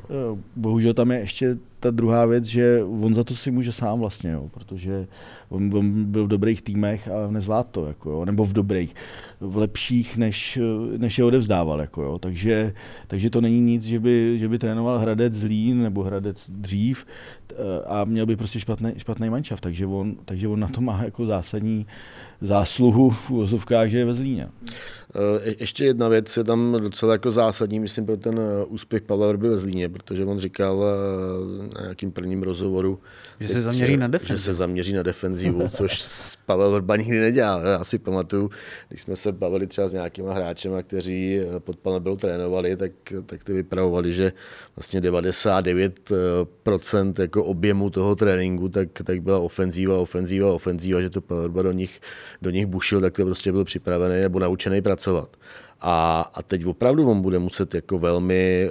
[0.55, 4.32] Bohužel tam je ještě ta druhá věc, že on za to si může sám vlastně,
[4.32, 5.08] jo, protože
[5.49, 8.95] on, on byl v dobrých týmech a nezvlád to, jako jo, nebo v dobrých,
[9.39, 10.60] v lepších, než,
[10.97, 11.82] než je odevzdával.
[11.82, 12.19] Jako jo.
[12.19, 12.73] Takže,
[13.08, 17.05] takže to není nic, že by, že by trénoval Hradec Zlín nebo Hradec dřív
[17.88, 21.26] a měl by prostě špatný, špatný manšaft, takže on, takže on na to má jako
[21.26, 21.88] zásadní
[22.41, 24.49] zásluhu v úvozovkách, že je ve Zlíně.
[25.15, 29.28] Eh, ještě jedna věc je tam docela jako zásadní, myslím, pro ten eh, úspěch Pavla
[29.28, 30.88] Vrby ve Zlíně, protože on říkal eh,
[31.73, 32.99] na nějakým prvním rozhovoru,
[33.39, 34.38] že teď, se zaměří na defenzivu.
[34.38, 36.04] Že se zaměří na defenzivu, což
[36.45, 37.65] Pavel Vrba nikdy nedělal.
[37.65, 38.49] Já si pamatuju,
[38.89, 42.91] když jsme se bavili třeba s nějakýma hráči, kteří pod Pavlem trénovali, tak,
[43.25, 44.34] tak ty vypravovali, že
[44.75, 51.49] vlastně 99% jako objemu toho tréninku, tak, tak byla ofenzíva, ofenzíva, ofenzíva, že to Pavel
[51.49, 52.02] do nich,
[52.41, 55.29] do nich bušil, tak to prostě byl připravený nebo naučený pracovat.
[55.81, 58.69] A, a teď opravdu on bude muset jako velmi,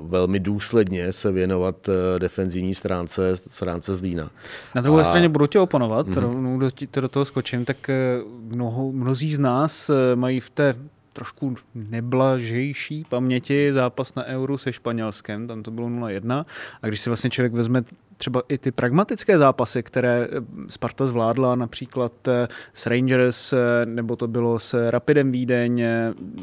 [0.00, 4.30] uh, velmi důsledně se věnovat uh, defenzivní stránce, stránce Zlína.
[4.74, 5.04] Na druhé a...
[5.04, 6.20] straně budu tě oponovat, mm-hmm.
[6.20, 6.68] rovnou do,
[7.00, 7.94] do toho skočím, tak eh,
[8.40, 10.74] mnoho, mnozí z nás mají v té
[11.12, 16.44] trošku neblažejší paměti zápas na Euro se Španělskem, tam to bylo 0-1
[16.82, 17.82] a když si vlastně člověk vezme
[18.18, 24.16] třeba i ty pragmatické zápasy, které eh, Sparta zvládla například eh, s Rangers, eh, nebo
[24.16, 25.84] to bylo s Rapidem Vídeň,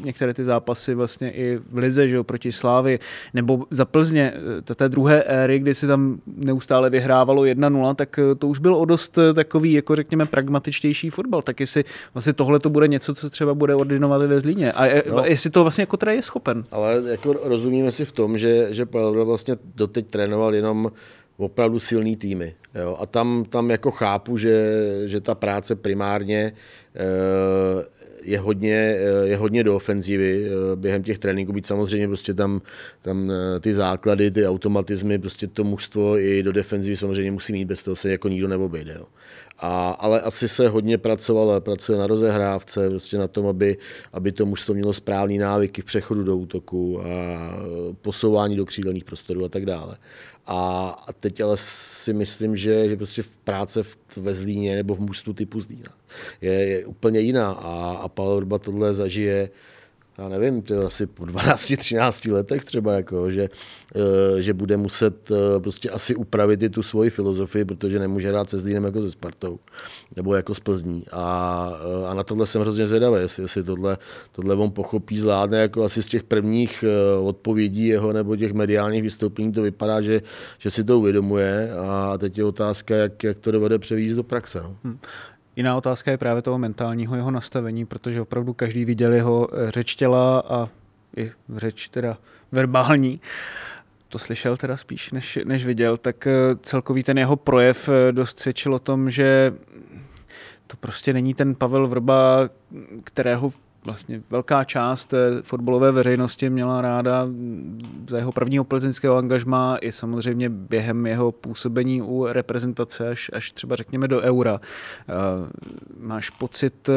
[0.04, 2.98] některé ty zápasy vlastně i v Lize, že jo, proti Slávy,
[3.34, 4.32] nebo za Plzně,
[4.74, 9.18] té druhé éry, kdy si tam neustále vyhrávalo 1-0, tak to už byl o dost
[9.34, 11.42] takový, jako řekněme, pragmatičtější fotbal.
[11.42, 11.84] Tak jestli
[12.14, 14.72] vlastně tohle to bude něco, co třeba bude ordinovat ve Zlíně.
[14.72, 16.64] A je, no, jestli to vlastně jako teda je schopen.
[16.70, 20.90] Ale jako rozumíme si v tom, že, že Pavel vlastně doteď trénoval jenom
[21.36, 22.54] opravdu silný týmy.
[22.74, 22.96] Jo.
[23.00, 24.72] A tam, tam jako chápu, že,
[25.04, 26.52] že ta práce primárně
[26.94, 27.84] eh,
[28.22, 32.60] je hodně, eh, je hodně do ofenzivy eh, během těch tréninků, být samozřejmě prostě tam,
[33.00, 37.82] tam ty základy, ty automatizmy, prostě to mužstvo i do defenzivy samozřejmě musí mít, bez
[37.82, 38.94] toho se jako nikdo neobejde.
[38.98, 39.06] Jo.
[39.58, 43.76] A, ale asi se hodně pracovalo, pracuje na rozehrávce, prostě na tom, aby,
[44.12, 47.52] aby to mužstvo mělo správné návyky v přechodu do útoku a
[48.02, 49.96] posouvání do křídelných prostorů a tak dále.
[50.46, 55.00] A, teď ale si myslím, že, že prostě v práce v, ve Zlíně nebo v
[55.00, 55.92] mužstvu typu Zlína
[56.40, 57.52] je, je úplně jiná.
[57.52, 59.50] A, a Pavel Urba tohle zažije
[60.18, 63.48] já nevím, to asi po 12-13 letech třeba, jako, že,
[63.94, 68.50] eh, že bude muset eh, prostě asi upravit i tu svoji filozofii, protože nemůže hrát
[68.50, 69.58] se Zlínem jako se Spartou
[70.16, 71.04] nebo jako s Plzní.
[71.12, 71.72] A,
[72.04, 73.98] eh, a na tohle jsem hrozně zvědavý, jestli, jestli tohle,
[74.32, 76.84] tohle on pochopí, zvládne, jako asi z těch prvních
[77.22, 80.22] odpovědí jeho nebo těch mediálních vystoupení to vypadá, že,
[80.58, 84.60] že si to uvědomuje a teď je otázka, jak, jak to dovede převízt do praxe.
[84.62, 84.76] No.
[84.84, 84.98] Hmm.
[85.56, 89.94] Jiná otázka je právě toho mentálního jeho nastavení, protože opravdu každý viděl jeho eh, řeč
[89.94, 90.68] těla a
[91.16, 92.18] i řeč teda
[92.52, 93.20] verbální.
[94.08, 98.40] To slyšel teda spíš, než, než viděl, tak eh, celkový ten jeho projev eh, dost
[98.40, 99.54] svědčil o tom, že
[100.66, 102.48] to prostě není ten Pavel Vrba,
[103.04, 103.50] kterého
[103.86, 107.28] vlastně velká část fotbalové veřejnosti měla ráda
[108.08, 113.76] za jeho prvního plzeňského angažma i samozřejmě během jeho působení u reprezentace až, až třeba
[113.76, 114.60] řekněme do eura.
[114.60, 115.12] Eh,
[116.00, 116.92] máš pocit, eh,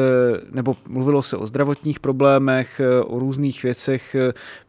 [0.50, 4.16] nebo mluvilo se o zdravotních problémech, eh, o různých věcech.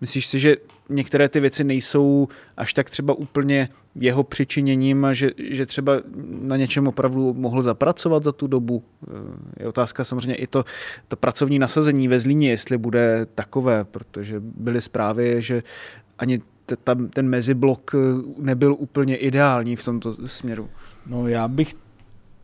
[0.01, 0.55] Myslíš si, že
[0.91, 2.27] některé ty věci nejsou
[2.57, 5.93] až tak třeba úplně jeho přičiněním že, že třeba
[6.41, 8.83] na něčem opravdu mohl zapracovat za tu dobu.
[9.59, 10.65] Je otázka samozřejmě i to,
[11.07, 15.63] to pracovní nasazení ve Zlíně, jestli bude takové, protože byly zprávy, že
[16.17, 16.41] ani
[17.13, 17.95] ten meziblok
[18.37, 20.69] nebyl úplně ideální v tomto směru.
[21.07, 21.75] No já bych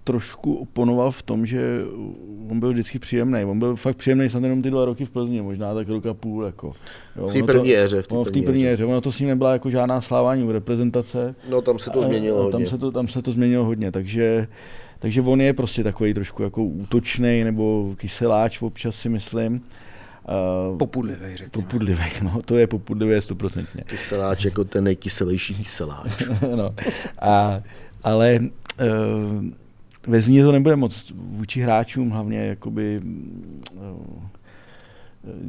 [0.08, 1.82] trošku oponoval v tom, že
[2.52, 3.46] on byl vždycky příjemný.
[3.46, 6.46] On byl fakt příjemný snad jenom ty dva roky v Plzni, možná tak roka půl.
[6.46, 6.74] Jako.
[7.16, 8.02] Jo, v té první éře.
[8.02, 8.86] V té první éře.
[8.86, 11.36] Ono to s ním nebyla jako žádná slávání u reprezentace.
[11.50, 12.52] No tam se to změnilo hodně.
[12.52, 14.48] Tam se to, tam se to změnilo hodně, takže,
[15.00, 19.62] takže on je prostě takový trošku jako útočný nebo kyseláč občas si myslím.
[20.72, 21.50] Uh, popudlivý, řekněme.
[21.52, 23.84] Popudlivý, no, to je popudlivý stoprocentně.
[23.86, 26.24] Kyseláč jako ten nejkyselější kyseláč.
[26.56, 26.76] no,
[27.20, 27.60] a,
[28.04, 29.46] ale uh,
[30.08, 33.02] ve Zní to nebude moc vůči hráčům hlavně jakoby
[33.74, 33.82] uh,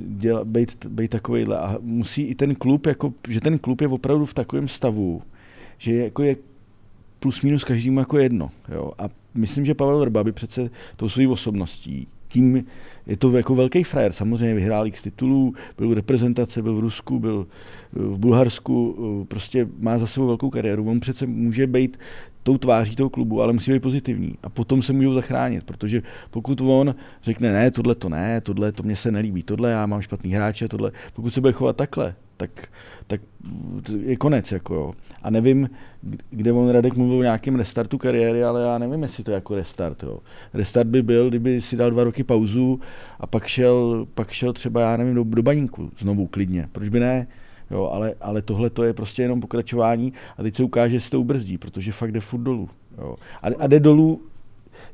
[0.08, 1.58] děla, být, být takovýhle.
[1.58, 5.22] A musí i ten klub, jako, že ten klub je opravdu v takovém stavu,
[5.78, 6.36] že je, jako je
[7.18, 8.50] plus minus každému jako jedno.
[8.74, 8.92] Jo?
[8.98, 12.64] A myslím, že Pavel Vrba by přece tou svojí osobností tím
[13.06, 14.12] je to jako velký frajer.
[14.12, 17.46] Samozřejmě vyhrál x titulů, byl v reprezentace, byl v Rusku, byl
[17.92, 18.96] v Bulharsku,
[19.28, 20.90] prostě má za sebou velkou kariéru.
[20.90, 21.98] On přece může být
[22.48, 24.34] tou tváří toho klubu, ale musí být pozitivní.
[24.42, 28.82] A potom se můžou zachránit, protože pokud on řekne, ne, tohle to ne, tohle to
[28.82, 32.50] mně se nelíbí, tohle já mám špatný hráče, tohle, pokud se bude chovat takhle, tak,
[33.06, 33.20] tak
[34.02, 34.52] je konec.
[34.52, 34.92] Jako jo.
[35.22, 35.70] A nevím,
[36.30, 39.54] kde on Radek mluvil o nějakém restartu kariéry, ale já nevím, jestli to je jako
[39.54, 40.02] restart.
[40.02, 40.18] Jo.
[40.54, 42.80] Restart by byl, kdyby si dal dva roky pauzu
[43.20, 46.68] a pak šel, pak šel třeba, já nevím, do, do baníku znovu klidně.
[46.72, 47.26] Proč by ne?
[47.70, 51.20] Jo, ale, ale tohle to je prostě jenom pokračování a teď se ukáže, že to
[51.20, 52.68] ubrzdí, protože fakt jde furt dolů.
[52.98, 53.16] Jo.
[53.42, 54.22] A, a jde dolů,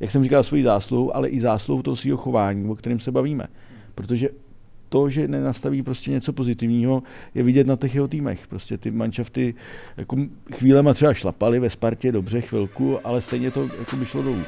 [0.00, 3.46] jak jsem říkal, svojí zásluhu, ale i zásluhu toho svého chování, o kterém se bavíme.
[3.94, 4.28] Protože
[4.88, 7.02] to, že nenastaví prostě něco pozitivního,
[7.34, 8.46] je vidět na těch jeho týmech.
[8.46, 9.54] Prostě ty manšafty
[9.96, 10.16] jako
[10.54, 14.42] chvílema třeba šlapaly ve Spartě dobře chvilku, ale stejně to jako by šlo dolů.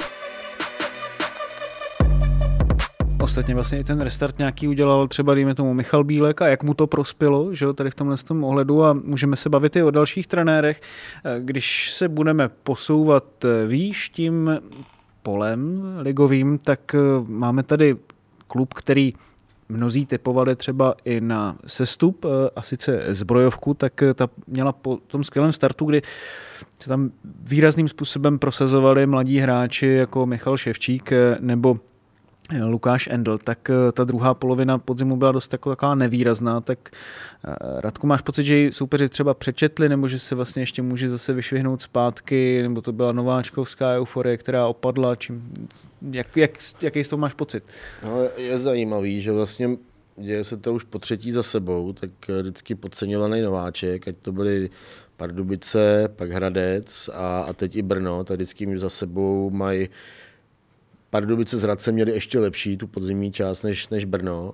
[3.26, 6.74] Ostatně vlastně i ten restart nějaký udělal třeba, dejme tomu, Michal Bílek a jak mu
[6.74, 9.90] to prospělo, že jo, tady v tomhle tom ohledu a můžeme se bavit i o
[9.90, 10.80] dalších trenérech.
[11.38, 13.24] Když se budeme posouvat
[13.66, 14.60] výš tím
[15.22, 17.96] polem ligovým, tak máme tady
[18.46, 19.12] klub, který
[19.68, 24.96] mnozí typovali třeba i na sestup, eh, a sice zbrojovku, tak eh, ta měla po
[24.96, 26.02] tom skvělém startu, kdy
[26.78, 27.10] se tam
[27.42, 31.80] výrazným způsobem prosazovali mladí hráči jako Michal Ševčík eh, nebo
[32.64, 36.90] Lukáš Endl, tak ta druhá polovina podzimu byla dost taková nevýrazná, tak
[37.80, 41.82] Radku, máš pocit, že soupeři třeba přečetli, nebo že se vlastně ještě může zase vyšvihnout
[41.82, 45.52] zpátky, nebo to byla nováčkovská euforie, která opadla, čím,
[46.12, 46.50] jak, jak,
[46.82, 47.64] jaký z toho máš pocit?
[48.04, 49.70] No, je zajímavý, že vlastně
[50.16, 54.70] děje se to už po třetí za sebou, tak vždycky podceňovaný nováček, ať to byly
[55.16, 59.88] Pardubice, pak Hradec a, a teď i Brno, tak vždycky za sebou mají
[61.16, 64.52] Pardubice z Hradce měli ještě lepší tu podzimní část než, než Brno,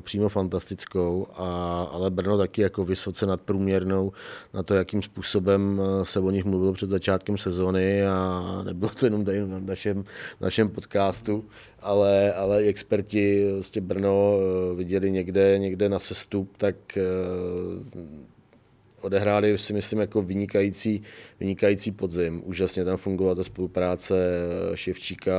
[0.00, 4.12] přímo fantastickou, a, ale Brno taky jako vysoce nadprůměrnou
[4.54, 9.06] na to, jakým způsobem eh, se o nich mluvilo před začátkem sezóny a nebylo to
[9.06, 10.04] jenom tady na našem,
[10.40, 11.44] našem podcastu,
[11.80, 16.76] ale, ale experti vlastně Brno eh, viděli někde, někde na sestup, tak
[19.04, 21.02] odehráli si myslím jako vynikající,
[21.40, 22.42] vynikající podzim.
[22.44, 24.14] Úžasně tam fungovala ta spolupráce
[24.74, 25.34] Ševčíka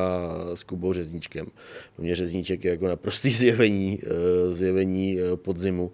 [0.54, 1.48] s Kubou Řezníčkem.
[1.96, 5.92] Pro mě Řezníček je jako naprostý zjevení, eh, zjevení eh, podzimu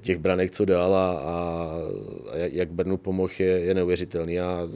[0.00, 1.68] těch branek, co dál a, a,
[2.34, 4.34] jak Brnu pomohl, je, je neuvěřitelný.
[4.34, 4.68] Já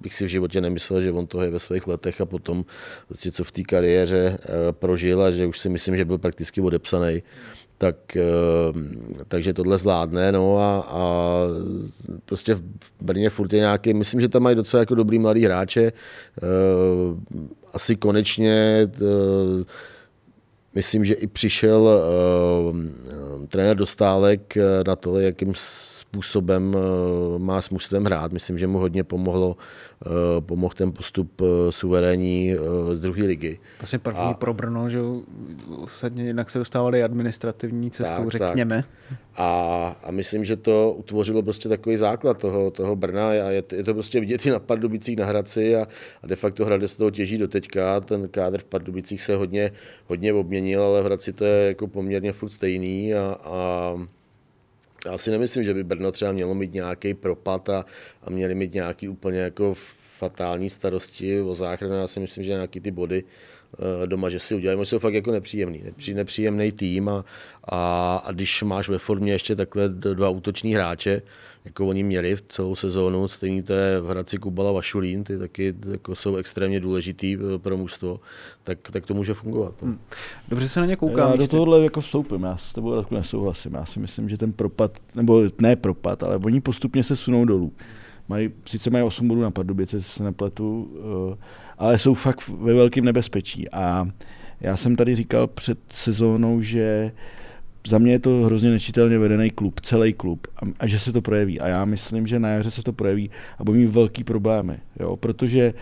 [0.00, 2.64] bych si v životě nemyslel, že on to je ve svých letech a potom,
[3.08, 6.60] vlastně, co v té kariéře eh, prožil a že už si myslím, že byl prakticky
[6.60, 7.22] odepsaný
[7.82, 8.22] tak, eh,
[9.28, 11.02] takže tohle zvládne, no a, a
[12.24, 12.62] prostě v
[13.00, 15.92] Brně furt je nějaký, myslím, že tam mají docela jako dobrý mladý hráče, eh,
[17.72, 18.54] asi konečně
[18.86, 19.64] eh,
[20.74, 22.02] myslím, že i přišel
[23.48, 26.76] trenér Dostálek na to, jakým způsobem
[27.38, 28.32] má s mužstvem hrát.
[28.32, 29.56] Myslím, že mu hodně pomohlo
[30.40, 33.58] pomohl ten postup eh, suverénní eh, z druhé ligy.
[33.78, 35.00] Vlastně první a, pro Brno, že
[35.76, 38.84] ostatně jinak se dostávali administrativní cestou, tak, řekněme.
[39.08, 39.18] Tak.
[39.36, 43.84] A, a myslím, že to utvořilo prostě takový základ toho, toho Brna a je, je
[43.84, 45.86] to prostě vidět i na Pardubicích na Hradci a,
[46.22, 48.00] a de facto Hradec z toho těží do teďka.
[48.00, 49.70] Ten kádr v Pardubicích se hodně,
[50.06, 53.94] hodně obměnil, ale v Hradci to je jako poměrně furt stejný a, a
[55.06, 57.84] já si nemyslím, že by Brno třeba mělo mít nějaký propad a,
[58.22, 59.74] a měli mít nějaký úplně jako
[60.18, 61.94] fatální starosti o záchranu.
[61.94, 63.24] Já si myslím, že nějaký ty body
[64.06, 65.82] doma, že si udělají, jsou fakt jako nepříjemný,
[66.14, 67.24] nepříjemný tým a,
[67.64, 71.22] a, a, když máš ve formě ještě takhle dva útoční hráče,
[71.64, 75.74] jako oni měli v celou sezónu, stejný to je v Hradci Kubala Vašulín, ty taky
[75.90, 78.20] jako jsou extrémně důležitý eh, pro mužstvo,
[78.62, 79.74] tak, tak to může fungovat.
[79.82, 79.88] No.
[79.88, 79.98] Hmm.
[80.48, 81.30] Dobře se na ně koukám.
[81.30, 83.74] Já do tohohle jako vstoupím, já s tebou nesouhlasím.
[83.74, 87.72] Já si myslím, že ten propad, nebo ne propad, ale oni postupně se sunou dolů
[88.28, 90.90] Mají, sice mají 8 bodů na Pardubice, se nepletu,
[91.28, 91.34] uh,
[91.82, 93.70] ale jsou fakt ve velkém nebezpečí.
[93.70, 94.08] A
[94.60, 97.12] já jsem tady říkal před sezónou, že
[97.86, 101.22] za mě je to hrozně nečitelně vedený klub, celý klub, a, a že se to
[101.22, 101.60] projeví.
[101.60, 105.16] A já myslím, že na jaře se to projeví a budou mít velký problémy, jo?
[105.16, 105.74] protože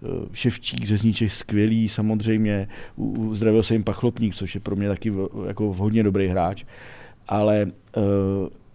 [0.00, 5.12] uh, Ševčík, Řezníček skvělý, samozřejmě, uzdravil se jim Pachlopník, což je pro mě taky
[5.46, 6.64] jako hodně dobrý hráč,
[7.28, 8.02] ale uh,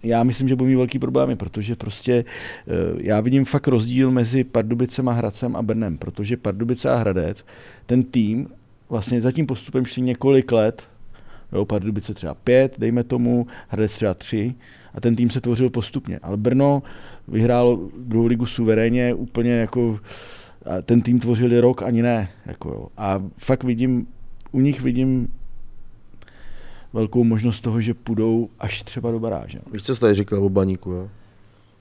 [0.04, 2.26] já myslím, že budou mít velký problémy, protože prostě
[2.68, 7.46] uh, já vidím fakt rozdíl mezi Pardubicem a Hradcem a Brnem, protože Pardubice a Hradec,
[7.86, 8.48] ten tým
[8.90, 10.90] vlastně za tím postupem šli několik let,
[11.54, 14.56] jo, Pardubice třeba pět, dejme tomu, Hradec třeba tři,
[14.94, 16.20] a ten tým se tvořil postupně.
[16.24, 16.84] Ale Brno
[17.28, 20.00] vyhrálo druhou ligu suverénně, úplně jako
[20.82, 22.30] ten tým tvořili rok, ani ne.
[22.46, 22.88] Jako jo.
[22.98, 24.08] A fakt vidím,
[24.52, 25.28] u nich vidím
[26.98, 29.60] velkou možnost toho, že půjdou až třeba do baráže.
[29.72, 31.10] Víš, co jsi tady říkal o baníku, jo?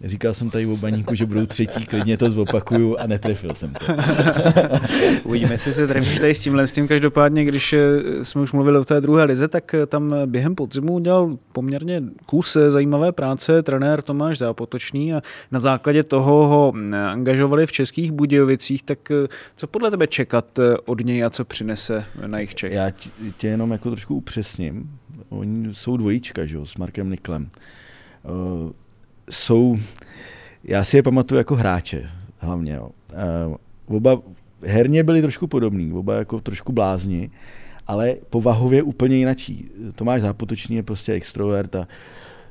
[0.04, 3.86] Říkal jsem tady o baníku, že budou třetí, klidně to zopakuju a netrefil jsem to.
[5.24, 6.66] Uvidíme, jestli se trefíš tady s tímhle.
[6.66, 7.80] S tím každopádně, když eh,
[8.24, 12.56] jsme už mluvili o té druhé lize, tak eh, tam během podzimu udělal poměrně kus
[12.56, 16.72] eh, zajímavé práce trenér Tomáš Zápotočný a na základě toho ho
[17.06, 18.82] angažovali v českých Budějovicích.
[18.82, 18.98] Tak
[19.56, 22.72] co podle tebe čekat od něj a co přinese na jejich Čech?
[22.72, 22.90] Já
[23.38, 24.90] tě jenom jako trošku upřesním.
[25.28, 27.48] Oni jsou dvojička, že jo, s Markem Niklem
[29.30, 29.78] jsou,
[30.64, 32.72] já si je pamatuju jako hráče hlavně.
[32.72, 32.90] Jo.
[33.88, 34.22] Uh, oba
[34.62, 37.30] herně byli trošku podobní, oba jako trošku blázni,
[37.86, 39.70] ale povahově úplně jinačí.
[39.94, 41.88] Tomáš Zápotočný je prostě extrovert a,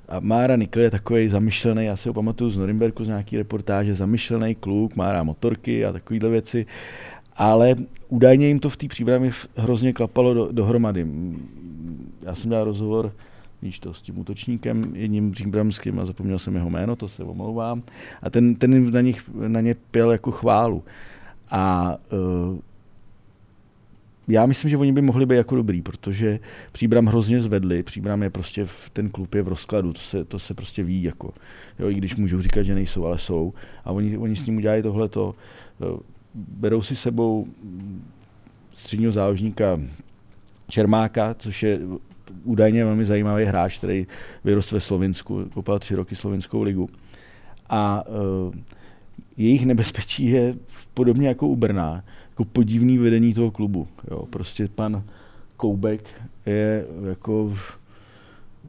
[0.08, 3.94] a Mára Nikl je takový zamyšlený, já si ho pamatuju z Norimberku z nějaký reportáže,
[3.94, 6.66] zamyšlený kluk, má rád motorky a takovéhle věci,
[7.36, 7.76] ale
[8.10, 11.08] údajně jim to v té přípravě hrozně klapalo do, dohromady.
[12.26, 13.12] Já jsem dal rozhovor
[13.62, 17.84] víš to, s tím útočníkem, jedním římbramským a zapomněl jsem jeho jméno, to se omlouvám.
[18.22, 20.84] A ten, ten na, nich, na ně pěl jako chválu.
[21.52, 21.96] A
[22.52, 22.60] uh,
[24.28, 26.40] já myslím, že oni by mohli být jako dobrý, protože
[26.72, 30.40] Příbram hrozně zvedli, Příbram je prostě, v, ten klub je v rozkladu, to se, to
[30.40, 31.34] se prostě ví, jako,
[31.80, 33.54] jo, i když můžou říkat, že nejsou, ale jsou.
[33.86, 35.36] A oni, oni s ním udělají tohleto,
[35.80, 36.00] uh,
[36.34, 37.48] berou si sebou
[38.78, 39.80] středního záložníka
[40.68, 41.80] Čermáka, což je
[42.44, 44.08] údajně velmi zajímavý hráč, který
[44.44, 46.90] vyrostl ve Slovinsku, kopal tři roky slovenskou ligu.
[47.70, 48.54] A uh,
[49.38, 50.56] jejich nebezpečí je
[50.94, 53.88] podobně jako u Brna, jako podivný vedení toho klubu.
[54.12, 54.26] Jo.
[54.30, 55.04] Prostě pan
[55.58, 56.04] Koubek
[56.46, 57.54] je jako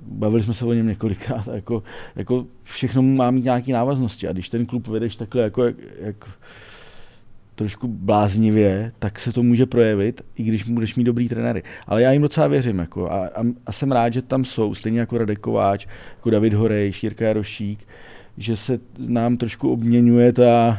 [0.07, 1.83] bavili jsme se o něm několikrát, jako,
[2.17, 6.29] jako všechno má mít nějaké návaznosti a když ten klub vedeš takhle jako jak, jak
[7.57, 11.63] trošku bláznivě, tak se to může projevit, i když budeš mít dobrý trenéry.
[11.87, 15.01] Ale já jim docela věřím jako, a, a, a jsem rád, že tam jsou, stejně
[15.01, 17.79] jako Radek Kováč, jako David Horej, Šírka Jarošík,
[18.37, 20.79] že se nám trošku obměňuje ta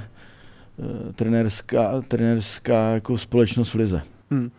[0.78, 4.02] uh, trenérská, trenérská jako společnost v Lize.
[4.32, 4.52] Hmm.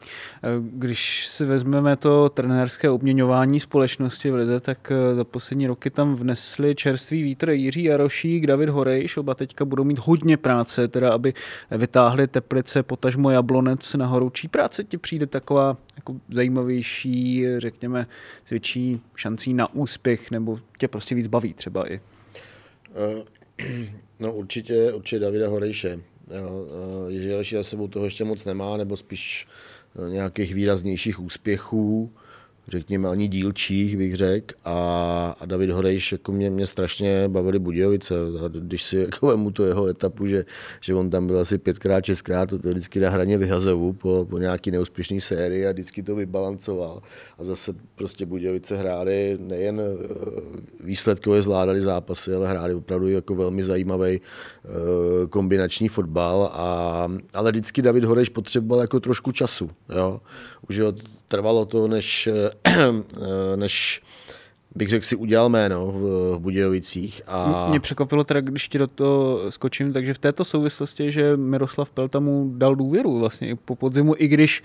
[0.61, 6.15] Když si vezmeme to trenérské obměňování společnosti v Lize, tak eh, za poslední roky tam
[6.15, 11.35] vnesli čerstvý vítr Jiří Jarošík, David Horejš, oba teďka budou mít hodně práce, teda aby
[11.71, 14.85] vytáhli Teplice, potažmo Jablonec na horoučí práce.
[14.85, 18.07] Ti přijde taková jako zajímavější, řekněme,
[18.45, 22.01] s větší šancí na úspěch, nebo tě prostě víc baví třeba i?
[22.95, 23.25] Eh,
[24.19, 26.01] no určitě, určitě Davida Horejše.
[27.09, 29.47] Jiří Aleši za sebou toho ještě moc nemá, nebo spíš
[30.07, 32.13] eh, nějakých výraznějších úspěchů
[32.69, 34.55] řekněme, ani dílčích, bych řekl.
[34.65, 38.15] A, a David Horejš, jako mě, mě strašně bavili Budějovice.
[38.45, 40.45] A když si jako vemu tu jeho etapu, že,
[40.81, 44.39] že on tam byl asi pětkrát, šestkrát, to, to vždycky na hraně vyhazovu po, po
[44.39, 47.03] nějaký neúspěšný sérii a vždycky to vybalancoval.
[47.39, 53.63] A zase prostě Budějovice hráli nejen eh, výsledkově zvládali zápasy, ale hráli opravdu jako velmi
[53.63, 54.69] zajímavý eh,
[55.31, 56.51] kombinační fotbal.
[56.53, 59.71] A, ale vždycky David Horejš potřeboval jako trošku času.
[59.97, 60.21] Jo?
[60.69, 60.81] Už
[61.29, 62.29] trvalo to, než
[63.57, 64.03] než
[64.75, 67.23] bych řekl, si udělal jméno v, Budějovicích.
[67.27, 67.67] A...
[67.69, 72.21] Mě překvapilo teda, když ti do toho skočím, takže v této souvislosti, že Miroslav Pelta
[72.21, 74.63] mu dal důvěru vlastně po podzimu, i když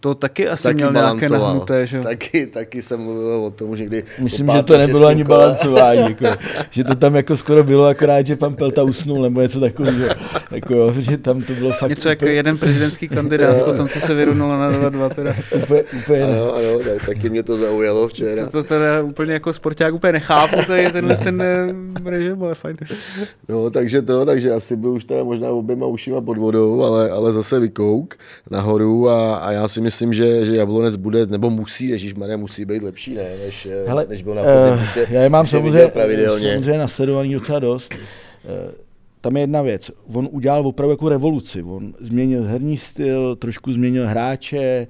[0.00, 2.00] to taky asi taky měl nějaké nahnuté, že?
[2.00, 4.04] Taky, taky jsem mluvil o tom, že kdy...
[4.18, 5.38] Myslím, že to nebylo ani kole.
[5.38, 6.26] balancování, jako,
[6.70, 10.14] že to tam jako skoro bylo akorát, že pan Pelta usnul, nebo něco takového,
[10.50, 11.90] jako, že tam to bylo fakt...
[11.90, 15.34] Něco jako jeden prezidentský kandidát, potom co se vyrovnalo na 2-2 teda.
[15.62, 18.44] úplně, úplně ano, ano, tak, taky mě to zaujalo včera.
[18.44, 22.54] To, to teda úplně jako sporták úplně nechápu, to je tenhle ten eh, režim, ale
[22.54, 22.76] fajn.
[23.48, 27.32] No, takže to, takže asi byl už teda možná oběma ušima pod vodou, ale, ale
[27.32, 28.14] zase vykouk
[28.50, 32.64] nahoru a, a já si myslím, že, že Jablonec bude, nebo musí, Ježíš Maria musí
[32.64, 35.90] být lepší, ne, než, Hele, než byl na podzim, uh, Já je mám samozřejmě,
[36.28, 37.94] samozřejmě nasledovaný docela dost.
[37.94, 38.72] Uh,
[39.20, 39.90] tam je jedna věc.
[40.12, 41.62] On udělal opravdu jako revoluci.
[41.62, 44.86] On změnil herní styl, trošku změnil hráče,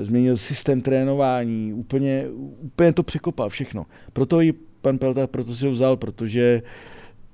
[0.00, 2.26] změnil systém trénování, úplně,
[2.60, 3.86] úplně to překopal všechno.
[4.12, 6.62] Proto i pan Pelta, proto si ho vzal, protože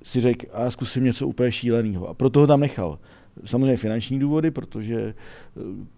[0.03, 2.09] si řekl, a zkusím něco úplně šíleného.
[2.09, 2.99] A proto ho tam nechal.
[3.45, 5.15] Samozřejmě finanční důvody, protože eh,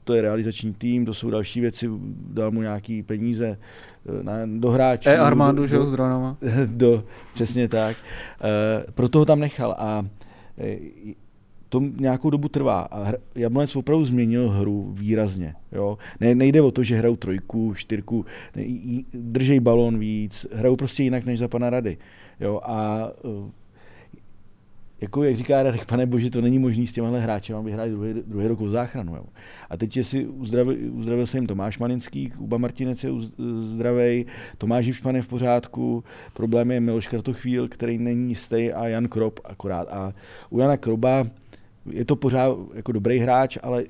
[0.05, 1.88] to je realizační tým, to jsou další věci,
[2.28, 5.09] dal mu nějaký peníze eh, na, do hráčů.
[5.09, 6.36] E armádu, že ho z dronama.
[6.66, 7.97] Do, přesně tak.
[7.97, 10.07] E, proto ho tam nechal a
[11.70, 15.55] to nějakou dobu trvá a Jablonec opravdu změnil hru výrazně.
[15.72, 15.99] Jo?
[16.20, 18.26] Ne, nejde o to, že hrajou trojku, čtyřku,
[19.14, 21.97] držej balon víc, hrajou prostě jinak než za pana Rady.
[22.41, 22.61] Jo?
[22.64, 23.09] A
[25.01, 28.14] jako jak říká Radek, pane bože, to není možný s těmahle hráči, aby hráli druhý,
[28.26, 29.16] druhý rok v záchranu.
[29.16, 29.24] Jo.
[29.70, 33.11] A teď si uzdravil, uzdravil se jim Tomáš Maninský, Kuba Martinec je
[33.61, 34.26] zdravý,
[34.59, 39.40] Tomáš Živšman je v pořádku, problém je Miloš Kratochvíl, který není jistý a Jan Krop
[39.44, 39.88] akorát.
[39.90, 40.12] A
[40.51, 41.26] u Jana Kroba
[41.90, 43.84] je to pořád jako dobrý hráč, ale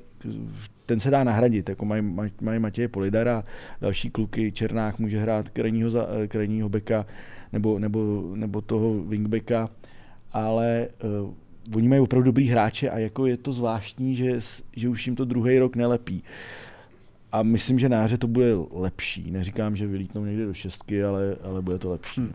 [0.86, 2.02] ten se dá nahradit, jako mají,
[2.40, 3.44] mají Matěje Polidara,
[3.80, 5.90] další kluky, Černák může hrát krajního,
[6.28, 7.06] krajního beka
[7.52, 9.68] nebo, nebo, nebo toho wingbacka
[10.32, 11.34] ale uh,
[11.76, 14.40] oni mají opravdu dobrý hráče a jako je to zvláštní, že,
[14.76, 16.22] že už jim to druhý rok nelepí.
[17.32, 19.30] A myslím, že na to bude lepší.
[19.30, 22.20] Neříkám, že vylítnou někde do šestky, ale, ale bude to lepší.
[22.20, 22.32] Hmm.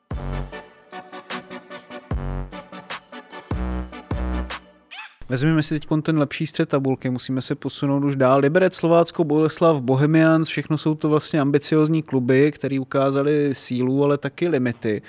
[5.29, 8.39] Vezmeme si teď ten lepší střed tabulky, musíme se posunout už dál.
[8.39, 14.47] Liberec, Slovácko, Boleslav, Bohemians, všechno jsou to vlastně ambiciozní kluby, které ukázali sílu, ale taky
[14.47, 15.01] limity.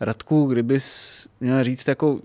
[0.00, 2.20] Radku, kdybys měl říct jako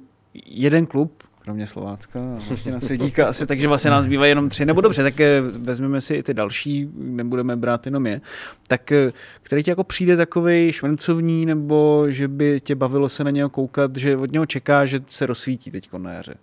[0.45, 4.65] jeden klub, kromě Slovácka a ještě na Svědíka asi, takže vlastně nás bývají jenom tři,
[4.65, 8.21] nebo dobře, tak eh, vezmeme si i ty další, nebudeme brát jenom je,
[8.67, 9.11] tak eh,
[9.41, 13.95] který ti jako přijde takový švencovní, nebo že by tě bavilo se na něho koukat,
[13.95, 16.35] že od něho čeká, že se rozsvítí teď na jaře?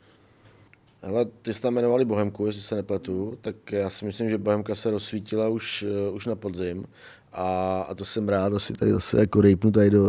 [1.03, 4.75] Hele, ty jsi tam jmenovali Bohemku, jestli se nepletu, tak já si myslím, že Bohemka
[4.75, 6.85] se rozsvítila už, eh, už na podzim
[7.33, 10.05] a, a to jsem rád, asi tady zase jako rejpnu tady do,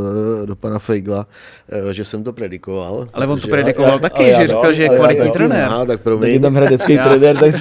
[0.45, 1.27] do pana Fejgla,
[1.89, 3.09] eh, že jsem to predikoval.
[3.13, 5.63] Ale on to predikoval já, taky, že říkal, že je kvalitní trenér.
[5.63, 6.39] Aha, tak pro mě.
[6.39, 7.55] tam hradecký trenér, tak,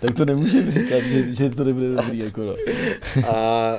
[0.00, 2.18] tak, to nemůžeme říkat, že, že to nebude dobrý.
[2.18, 2.54] Jako no.
[3.28, 3.72] A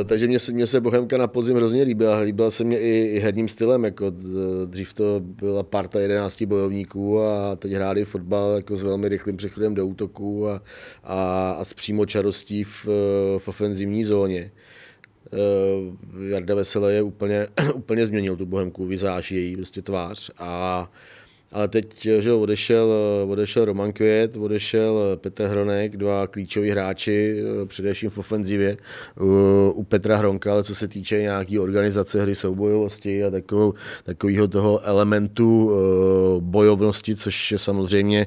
[0.00, 2.18] e, takže mě se, mě se Bohemka na podzim hrozně líbila.
[2.18, 3.84] Líbila se mě i, i herním stylem.
[3.84, 4.12] Jako
[4.66, 9.74] dřív to byla parta 11 bojovníků a teď hráli fotbal jako s velmi rychlým přechodem
[9.74, 10.62] do útoku a,
[11.04, 12.86] a, a s přímočarostí v,
[13.38, 14.50] v ofenzivní zóně.
[15.32, 20.90] Uh, Jarda Veselé je úplně, úplně změnil tu bohemku, vyzáž její prostě tvář a
[21.52, 22.92] ale teď že odešel,
[23.28, 28.76] odešel Roman Květ, odešel Petr Hronek, dva klíčoví hráči, eh, především v ofenzivě
[29.72, 33.74] u Petra Hronka, ale co se týče nějaký organizace hry soubojovosti a takovou,
[34.04, 38.26] takového toho elementu eh, bojovnosti, což je samozřejmě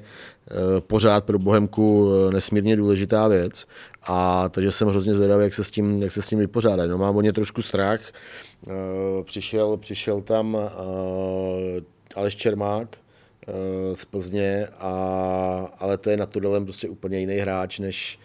[0.79, 3.65] pořád pro Bohemku nesmírně důležitá věc.
[4.03, 6.89] A takže jsem hrozně zvědavý, jak se s tím, jak se s tím vypořádat.
[6.89, 8.01] No, mám o ně trošku strach.
[9.23, 10.57] Přišel, přišel tam
[12.15, 12.87] Aleš Čermák,
[13.93, 14.91] z Plzně, a,
[15.79, 18.19] ale to je na Tudelem prostě úplně jiný hráč, než,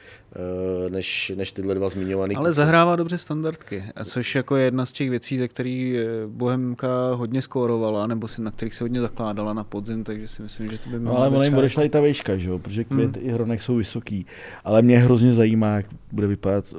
[0.84, 2.34] uh, než, než tyhle dva zmiňované.
[2.34, 5.96] Ale zahrává dobře standardky, což jako je jedna z těch věcí, ze který
[6.26, 10.70] Bohemka hodně skórovala, nebo si na kterých se hodně zakládala na podzim, takže si myslím,
[10.70, 12.58] že to by mělo no, ale ona jim odešla i ta vejška, že jo?
[12.58, 13.28] protože Květ hmm.
[13.28, 14.26] i Hronek jsou vysoký.
[14.64, 16.78] Ale mě hrozně zajímá, jak bude vypadat uh,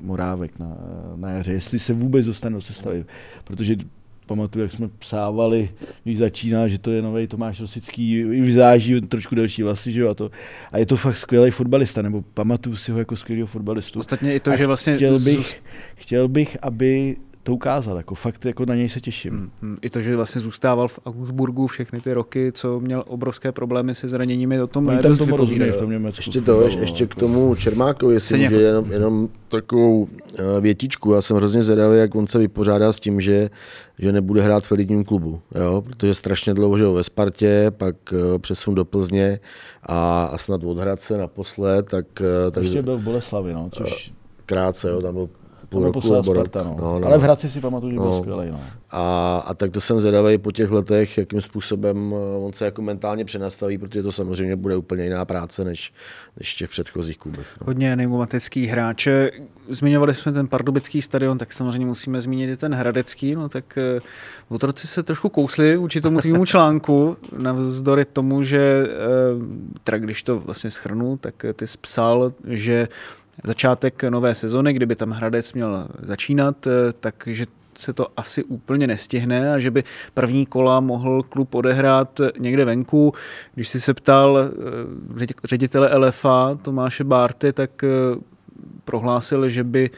[0.00, 0.76] Morávek na,
[1.16, 3.04] na jaře, jestli se vůbec dostane do sestavy,
[3.44, 3.76] protože
[4.28, 5.70] pamatuju, jak jsme psávali,
[6.04, 10.08] když začínal, že to je nový Tomáš Rosický, i vzáží trošku delší vlasy, že jo,
[10.08, 10.30] a, to,
[10.72, 14.00] a je to fakt skvělý fotbalista, nebo pamatuju si ho jako skvělého fotbalistu.
[14.00, 14.96] Ostatně i to, a že vlastně...
[14.96, 15.62] Chtěl bych,
[15.96, 17.16] chtěl bych, aby
[17.48, 17.96] to ukázal.
[17.96, 19.32] Jako fakt jako na něj se těším.
[19.32, 19.76] Hmm, hmm.
[19.82, 24.08] I to, že vlastně zůstával v Augsburgu všechny ty roky, co měl obrovské problémy se
[24.08, 26.18] zraněními, o tom no, tam tomu rozumí v tom Německu.
[26.18, 31.12] Ještě, to, ještě, ještě k tomu Čermákovi, jestli může jenom, jenom takovou eh, větičku.
[31.12, 33.50] Já jsem hrozně zvědavý, jak on se vypořádá s tím, že,
[33.98, 35.82] že nebude hrát v elitním klubu, jo?
[35.82, 39.40] protože strašně dlouho žil ve Spartě, pak eh, přesun do Plzně
[39.82, 41.86] a, a snad od Hradce naposled.
[41.86, 44.12] Tak, eh, tak, Ještě byl v Boleslavi, no, což
[44.46, 45.28] krátce, jo, tam byl
[45.68, 46.76] půl roku, Sparta, no.
[46.80, 47.06] No, no.
[47.06, 48.18] Ale v Hradci si pamatuju, že byl no.
[48.18, 48.50] skvělý.
[48.50, 48.60] No.
[48.90, 52.82] A, a tak to jsem zvědavý po těch letech, jakým způsobem eh, on se jako
[52.82, 55.92] mentálně přenastaví, protože to samozřejmě bude úplně jiná práce než,
[56.36, 57.46] než v těch předchozích klubech.
[57.60, 57.66] No.
[57.66, 59.30] Hodně neumatický hráče.
[59.68, 63.34] Zmiňovali jsme ten pardubický stadion, tak samozřejmě musíme zmínit i ten hradecký.
[63.34, 68.86] No tak uh, otroci se trošku kousli vůči tomu týmu článku, navzdory tomu, že
[69.36, 69.42] uh,
[69.84, 72.88] teda když to vlastně schrnu, tak ty psal, že
[73.44, 76.70] začátek nové sezony, kdyby tam Hradec měl začínat, eh,
[77.00, 79.84] takže se to asi úplně nestihne a že by
[80.14, 83.14] první kola mohl klub odehrát někde venku.
[83.54, 87.88] Když si se ptal eh, ředitele LFA Tomáše Bárty, tak eh,
[88.84, 89.90] prohlásil, že by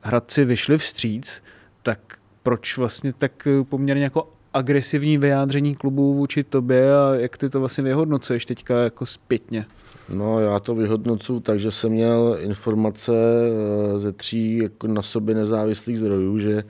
[0.00, 1.42] Hradci vyšli vstříc,
[1.82, 1.98] tak
[2.42, 7.84] proč vlastně tak poměrně jako agresivní vyjádření klubů vůči tobě a jak ty to vlastně
[7.84, 9.66] vyhodnocuješ teďka jako zpětně?
[10.08, 15.34] No já to vyhodnocuji tak, že jsem měl informace eh, ze tří jako na sobě
[15.34, 16.62] nezávislých zdrojů, že,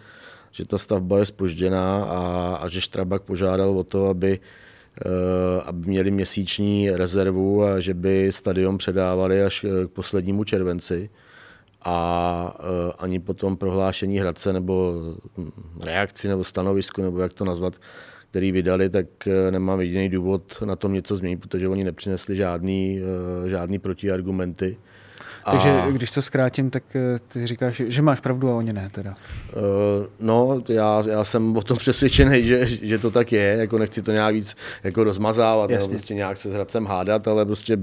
[0.52, 4.40] že ta stavba je spožděná a, a že Štrabak požádal o to, aby,
[5.06, 11.10] eh, aby měli měsíční rezervu a že by stadion předávali až k poslednímu červenci
[11.84, 14.92] a uh, ani potom prohlášení Hradce nebo
[15.38, 15.50] hm,
[15.82, 17.74] reakci nebo stanovisku, nebo jak to nazvat,
[18.30, 23.00] který vydali, tak uh, nemám jediný důvod na tom něco změnit, protože oni nepřinesli žádný,
[23.42, 24.76] uh, žádný protiargumenty.
[25.50, 25.90] Takže a...
[25.90, 29.10] když to zkrátím, tak eh, ty říkáš, že máš pravdu a oni ne teda.
[29.10, 34.02] Uh, no, já, já jsem o tom přesvědčený, že, že to tak je, jako nechci
[34.02, 37.78] to nějak víc jako rozmazávat, nebo prostě nějak se s Hradcem hádat, ale prostě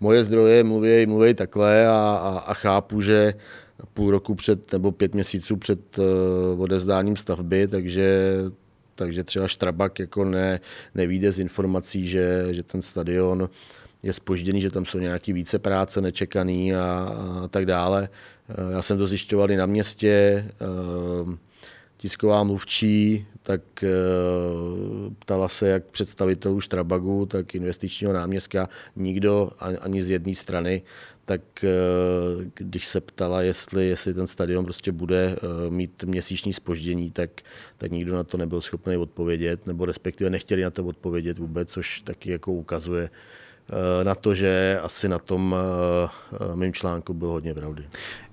[0.00, 3.34] moje zdroje mluví, mluví takhle a, a, a chápu, že
[3.94, 6.04] půl roku před nebo pět měsíců před uh,
[6.62, 8.30] odezdáním stavby, takže
[8.96, 10.60] takže třeba Štrabak jako ne,
[10.94, 13.48] nevíde z informací, že, že ten stadion
[14.06, 16.80] je spožděný, že tam jsou nějaký více práce nečekaný a,
[17.44, 18.08] a tak dále.
[18.48, 21.36] Eh, já jsem to zjišťoval i na městě, eh,
[21.96, 23.88] tisková mluvčí, tak eh,
[25.18, 29.50] ptala se jak představitelů Štrabagu, tak investičního náměstka, nikdo
[29.80, 30.82] ani z jedné strany,
[31.24, 31.40] tak
[32.54, 35.36] když se ptala, jestli, jestli ten stadion prostě bude
[35.68, 37.30] mít měsíční spoždění, tak,
[37.78, 42.00] tak nikdo na to nebyl schopný odpovědět, nebo respektive nechtěli na to odpovědět vůbec, což
[42.00, 43.45] taky jako ukazuje, Eh,
[44.04, 45.54] na to, že asi na tom
[46.32, 47.84] eh, mým článku bylo hodně pravdy.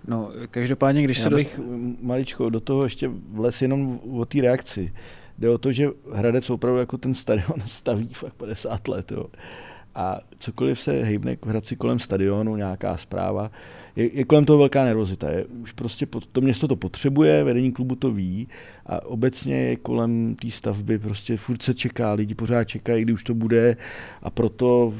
[0.07, 1.67] No, každopádně, když Já se bych dost...
[2.01, 4.93] maličko do toho ještě vles jenom o té reakci.
[5.37, 9.11] Jde o to, že Hradec opravdu jako ten stadion staví fakt 50 let.
[9.11, 9.25] Jo.
[9.95, 13.51] A cokoliv se hejbne v Hradci kolem stadionu, nějaká zpráva,
[13.95, 15.29] je, je kolem toho velká nervozita.
[15.29, 18.47] Je, už prostě to město to potřebuje, vedení klubu to ví
[18.85, 23.23] a obecně je kolem té stavby prostě furt se čeká, lidi pořád čekají, kdy už
[23.23, 23.77] to bude
[24.21, 24.93] a proto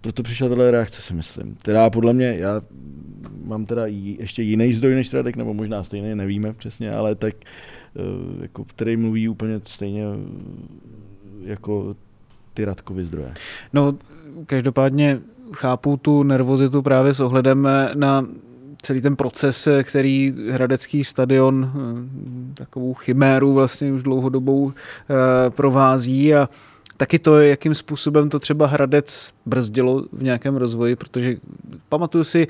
[0.00, 1.56] proto přišla tato reakce, si myslím.
[1.62, 2.60] Teda podle mě, já
[3.44, 7.34] mám teda ještě jiný zdroj než Radek, nebo možná stejně, nevíme přesně, ale tak,
[7.96, 8.00] eh,
[8.42, 11.96] jako, který mluví úplně stejně eh, jako
[12.54, 13.32] ty Radkovy zdroje.
[13.72, 13.94] No,
[14.46, 15.18] každopádně
[15.52, 18.26] chápu tu nervozitu právě s ohledem na
[18.82, 24.72] celý ten proces, který Hradecký stadion eh, takovou chiméru vlastně už dlouhodobou
[25.48, 26.48] provází a
[27.00, 31.36] taky to, jakým způsobem to třeba Hradec brzdilo v nějakém rozvoji, protože
[31.88, 32.46] pamatuju si,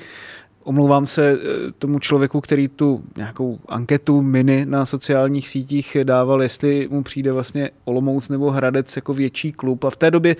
[0.63, 6.87] Omlouvám se eh, tomu člověku, který tu nějakou anketu mini na sociálních sítích dával, jestli
[6.91, 9.83] mu přijde vlastně Olomouc nebo Hradec jako větší klub.
[9.83, 10.35] A v té době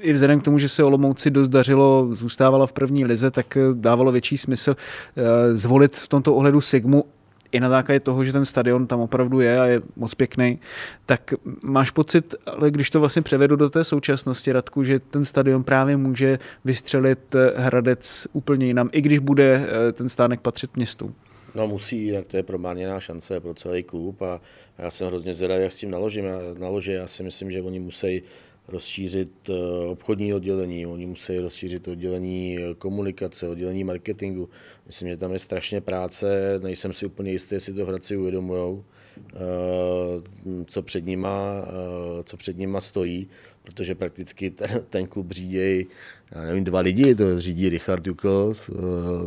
[0.00, 3.60] i vzhledem k tomu, že se Olomouci dost dařilo, zůstávala v první lize, tak eh,
[3.74, 7.04] dávalo větší smysl eh, zvolit v tomto ohledu Sigmu
[7.52, 10.58] i na základě toho, že ten stadion tam opravdu je a je moc pěkný,
[11.06, 15.64] tak máš pocit, ale když to vlastně převedu do té současnosti, Radku, že ten stadion
[15.64, 21.14] právě může vystřelit eh, Hradec úplně jinam, i když bude eh, ten stánek patřit městu.
[21.54, 24.40] No musí, jak to je promarněná šance pro celý klub a
[24.78, 26.24] já jsem hrozně zvědavý, jak s tím naložím.
[26.24, 26.94] Já, naložím.
[26.94, 28.22] já si myslím, že oni musí
[28.72, 34.48] rozšířit eh, obchodní oddělení, oni musí rozšířit oddělení eh, komunikace, oddělení marketingu.
[34.86, 38.84] Myslím, že tam je strašně práce, nejsem si úplně jistý, jestli to Hradci uvědomujou,
[39.18, 39.38] eh,
[40.66, 41.68] co před nima,
[42.24, 43.28] co před nima stojí
[43.62, 45.86] protože prakticky ten, ten klub řídí,
[46.32, 48.70] já nevím, dva lidi, to řídí Richard Jukl z,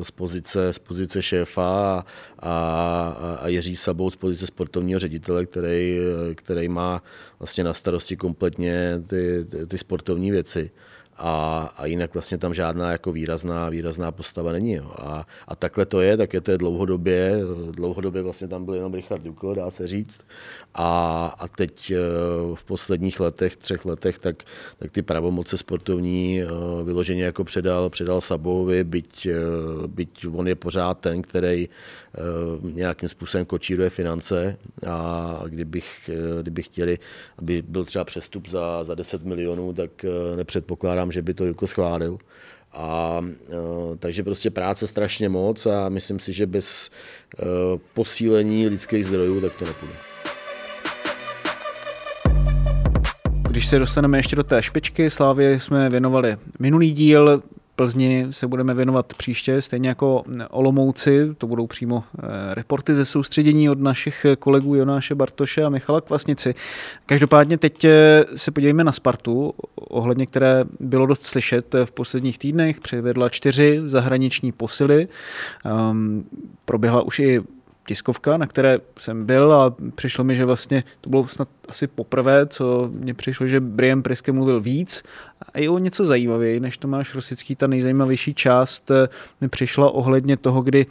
[0.04, 2.06] z, pozice, z pozice šéfa a,
[2.40, 5.98] a, a Jiří Sabou z pozice sportovního ředitele, který,
[6.36, 7.04] který má
[7.40, 10.72] vlastně na starosti kompletně ty, ty, ty sportovní věci
[11.18, 14.74] a, a jinak vlastně tam žádná jako výrazná, výrazná postava není.
[14.74, 14.92] Jo.
[14.98, 17.40] A, a takhle to je, tak je to je dlouhodobě,
[17.72, 20.20] dlouhodobě vlastně tam byl jenom Richard Dukl, dá se říct.
[20.74, 21.98] A, a teď eh,
[22.56, 24.44] v posledních letech, třech letech, tak,
[24.78, 26.48] tak ty pravomoce sportovní eh,
[26.84, 31.70] vyloženě jako předal, předal Sabovi, byť, eh, byť on je pořád ten, který
[32.62, 34.58] nějakým způsobem kočíruje finance
[34.88, 36.10] a kdybych,
[36.42, 37.00] kdybych chtěli,
[37.38, 39.90] aby byl třeba přestup za, za 10 milionů, tak
[40.36, 42.18] nepředpokládám, že by to Juko schválil.
[42.74, 43.22] A,
[44.00, 46.90] takže prostě práce strašně moc a myslím si, že bez
[47.94, 49.94] posílení lidských zdrojů tak to nepůjde.
[53.50, 57.44] Když se dostaneme ještě do té špičky, Slávě jsme věnovali minulý díl,
[57.76, 62.04] Plzni se budeme věnovat příště, stejně jako Olomouci, to budou přímo
[62.54, 66.56] reporty ze soustředění od našich kolegů Jonáše Bartoše a Michala Kvasnici.
[67.06, 67.86] Každopádně teď
[68.36, 72.80] se podívejme na Spartu, ohledně které bylo dost slyšet v posledních týdnech.
[72.80, 75.08] Přivedla čtyři zahraniční posily.
[75.92, 76.26] Um,
[76.66, 77.42] proběhla už i
[77.86, 82.46] tiskovka, na které jsem byl a přišlo mi, že vlastně to bylo snad asi poprvé,
[82.46, 85.04] co mně přišlo, že Brian Priske mluvil víc
[85.54, 87.56] a i o něco zajímavěji, než Tomáš Rosický.
[87.56, 89.08] Ta nejzajímavější část eh,
[89.42, 90.86] mi přišla ohledně toho, kdy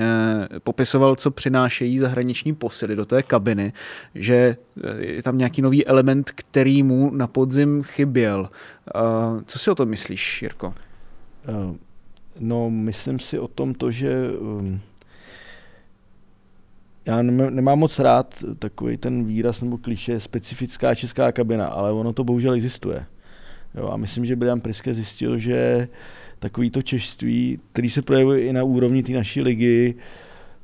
[0.00, 3.72] eh, popisoval, co přinášejí zahraniční posily do té kabiny,
[4.14, 8.48] že eh, je tam nějaký nový element, který mu na podzim chyběl.
[9.46, 10.74] Co si o tom myslíš, Jirko?
[12.40, 14.80] No, myslím si o tom to, že um,
[17.06, 22.24] já nemám moc rád takový ten výraz nebo kliše specifická česká kabina, ale ono to
[22.24, 23.06] bohužel existuje.
[23.74, 25.88] Jo, a myslím, že Brian Priske zjistil, že
[26.38, 29.94] takový to češství, který se projevuje i na úrovni té naší ligy,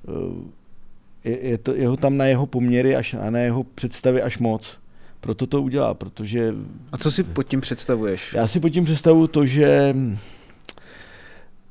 [0.08, 4.38] eh, je, je, to, jeho tam na jeho poměry až, a na jeho představy až
[4.38, 4.78] moc.
[5.20, 6.54] Proto to udělá, protože...
[6.92, 8.32] A co si pod tím představuješ?
[8.32, 9.96] Já si pod tím představuji to, že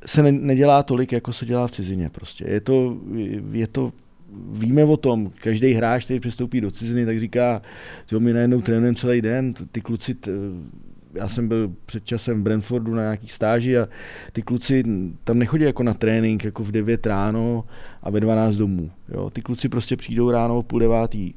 [0.05, 2.09] se ne, nedělá tolik, jako se dělá v cizině.
[2.09, 2.45] Prostě.
[2.47, 2.97] Je to,
[3.51, 3.93] je to
[4.51, 7.61] víme o tom, každý hráč, který přestoupí do ciziny, tak říká,
[8.09, 10.31] že my najednou trénujeme celý den, ty kluci, t,
[11.13, 13.87] já jsem byl před časem v Brentfordu na nějaký stáži a
[14.31, 14.83] ty kluci
[15.23, 17.63] tam nechodí jako na trénink, jako v 9 ráno
[18.03, 18.91] a ve 12 domů.
[19.09, 19.29] Jo?
[19.29, 21.33] Ty kluci prostě přijdou ráno o půl devátý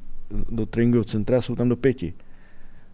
[0.51, 2.13] do tréninkového centra a jsou tam do pěti.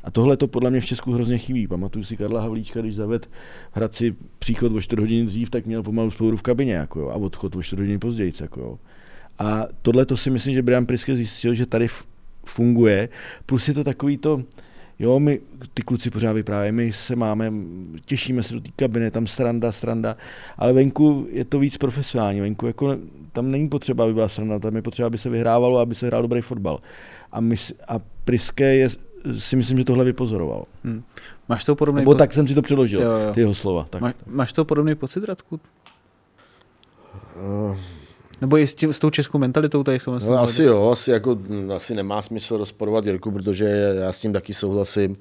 [0.04, 1.68] A tohle to podle mě v Česku hrozně chybí.
[1.68, 3.30] Pamatuju si Karla Havlíčka, když zaved
[3.72, 7.16] Hradci příchod o 4 hodiny dřív, tak měl pomalu spouru v kabině jako jo, a
[7.16, 8.34] odchod o 4 hodiny později.
[8.42, 8.80] Jako jo.
[9.40, 11.88] A tohle to si myslím, že Brian Priske zjistil, že tady
[12.46, 13.10] funguje.
[13.46, 14.44] Plus je to takový to,
[15.00, 15.40] jo, my,
[15.74, 17.54] ty kluci pořád vyprávějí, my se máme,
[18.06, 20.18] těšíme se do té kabiny, tam sranda, sranda,
[20.58, 22.98] ale venku je to víc profesionální, venku jako,
[23.32, 26.22] tam není potřeba, aby byla sranda, tam je potřeba, aby se vyhrávalo, aby se hrál
[26.22, 26.80] dobrý fotbal.
[27.32, 27.56] A, my,
[27.88, 28.90] a Priske je,
[29.38, 30.66] si myslím, že tohle vypozoroval.
[30.84, 31.04] Hmm.
[31.50, 32.02] Máš to podobný...
[32.02, 32.18] Nebo po...
[32.18, 33.34] tak jsem si to přeložil, jo, jo.
[33.34, 33.86] ty jeho slova.
[33.90, 34.02] Tak.
[34.02, 35.60] Máš, máš to podobný pocit, Radku?
[37.36, 37.78] Uh,
[38.42, 41.38] nebo i s, tím, s tou českou mentalitou tady jsou no, Asi jo, asi, jako,
[41.76, 43.66] asi nemá smysl rozporovat Jirku, protože
[44.00, 45.18] já s tím taky souhlasím,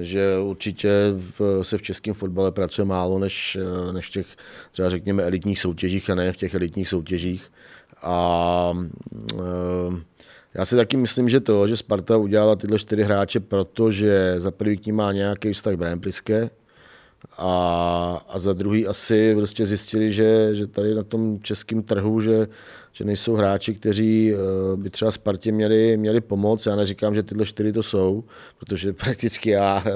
[0.00, 3.58] že určitě v, se v českém fotbale pracuje málo než,
[3.92, 4.26] než v těch
[4.72, 7.52] třeba řekněme elitních soutěžích a ne v těch elitních soutěžích.
[8.02, 8.72] A
[9.34, 10.02] e,
[10.54, 14.76] já si taky myslím, že to, že Sparta udělala tyhle čtyři hráče, protože za prvý
[14.76, 16.50] k ním má nějaký vztah Brian Priske,
[17.38, 22.46] a, a za druhý asi prostě zjistili, že, že tady na tom českém trhu, že,
[22.92, 24.36] že nejsou hráči, kteří eh,
[24.76, 26.66] by třeba Spartě měli, měli pomoct.
[26.66, 28.24] Já neříkám, že tyhle čtyři to jsou,
[28.58, 29.92] protože prakticky já eh,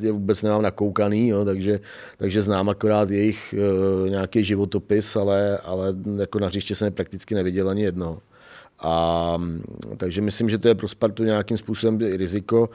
[0.00, 1.80] je vůbec nemám nakoukaný, jo, takže,
[2.18, 7.34] takže znám akorát jejich eh, nějaký životopis, ale, ale jako na hřiště jsem je prakticky
[7.34, 8.18] neviděl ani jedno.
[8.82, 9.38] A,
[9.96, 12.68] takže myslím, že to je pro Spartu nějakým způsobem i riziko.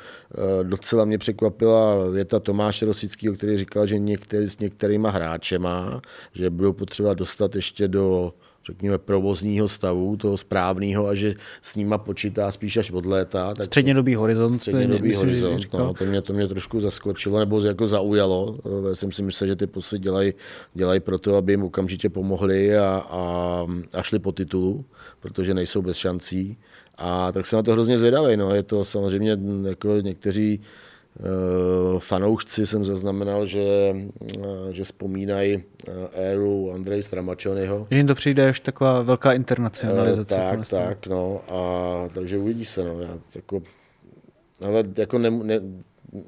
[0.61, 6.01] E, docela mě překvapila věta Tomáše Rosického, který říkal, že některý, s některýma hráčema,
[6.33, 8.33] že budou potřeba dostat ještě do
[8.65, 13.53] řekněme, provozního stavu, toho správného, a že s nima počítá spíš až od léta.
[13.53, 14.59] Tak střednědobý horizont.
[14.59, 18.59] Střednědobý myslím, horizont, no, to, mě, to mě trošku zaskočilo, nebo jako zaujalo.
[18.89, 20.33] Já jsem si myslel, že ty posly dělají,
[20.73, 24.85] dělají proto, aby jim okamžitě pomohli a, a, a šli po titulu,
[25.25, 26.57] protože nejsou bez šancí.
[26.97, 28.37] A tak jsem na to hrozně zvědavý.
[28.37, 28.55] No.
[28.55, 30.61] Je to samozřejmě jako někteří
[31.19, 33.95] Eh, fanoušci jsem zaznamenal, že,
[34.39, 37.87] eh, že vzpomínají eh, éru Andrej Stramačonyho.
[37.91, 40.35] Že jim to přijde až taková velká internacionalizace.
[40.35, 41.41] Tak, tak, no.
[41.47, 42.99] A takže uvidí se, no.
[42.99, 43.61] Já, jako,
[44.61, 45.59] ale jako ne, ne,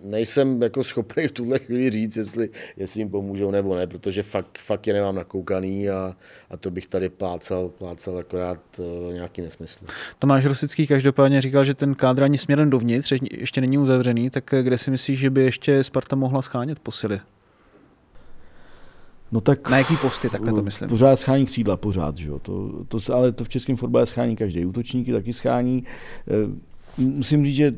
[0.04, 4.58] nejsem jako schopný v tuhle chvíli říct, jestli, jestli jim pomůžou nebo ne, protože fakt,
[4.58, 6.16] fakt je nemám nakoukaný a,
[6.50, 9.86] a to bych tady plácal, plácal akorát uh, nějaký nesmysl.
[10.20, 14.78] Tomáš Rosický každopádně říkal, že ten kádr ani směrem dovnitř ještě není uzavřený, tak kde
[14.78, 17.20] si myslíš, že by ještě Sparta mohla schánět posily?
[19.32, 20.90] No tak, na jaký posty, takhle to myslím?
[20.90, 22.40] Pořád schání křídla, pořád, že jo?
[22.40, 24.66] To, to, ale to v českém fotbale schání každý.
[24.66, 25.84] Útočníky taky schání.
[26.28, 27.76] Eh, musím říct, že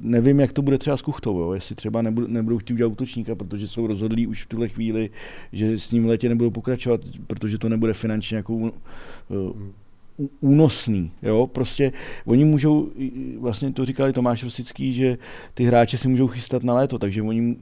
[0.00, 1.52] nevím, jak to bude třeba s Kuchtou, jo?
[1.52, 5.10] jestli třeba nebudou, nebudou chtít udělat útočníka, protože jsou rozhodlí už v tuhle chvíli,
[5.52, 8.70] že s ním letě nebudou pokračovat, protože to nebude finančně jako uh,
[10.40, 11.10] únosný.
[11.22, 11.46] Jo?
[11.46, 11.92] Prostě
[12.24, 12.90] oni můžou,
[13.38, 15.18] vlastně to říkali Tomáš Rosický, že
[15.54, 17.56] ty hráče si můžou chystat na léto, takže oni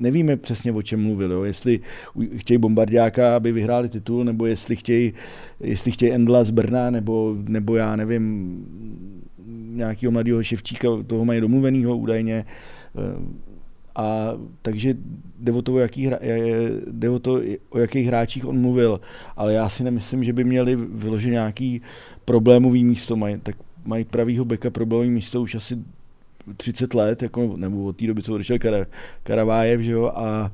[0.00, 1.32] nevíme přesně, o čem mluvil.
[1.32, 1.44] Jo?
[1.44, 1.80] Jestli
[2.36, 5.12] chtějí bombardiáka, aby vyhráli titul, nebo jestli chtějí,
[5.60, 8.56] jestli chtějí Endla z Brna, nebo, nebo já nevím,
[9.48, 12.44] nějakého mladého ševčíka, toho mají domluvenýho údajně.
[12.96, 13.46] Eh,
[13.96, 14.32] A
[14.62, 14.94] takže
[15.38, 16.10] jde o to, o, jaký,
[16.86, 17.40] jde o to,
[17.70, 19.00] o jakých hráčích on mluvil,
[19.36, 21.80] ale já si nemyslím, že by měli vyložit nějaký
[22.24, 23.16] problémový místo.
[23.16, 25.78] Mají, tak mají pravýho beka problémový místo už asi
[26.56, 28.58] 30 let, jako, nebo od té doby, co odešel
[29.22, 30.52] Karavájev, že jo, a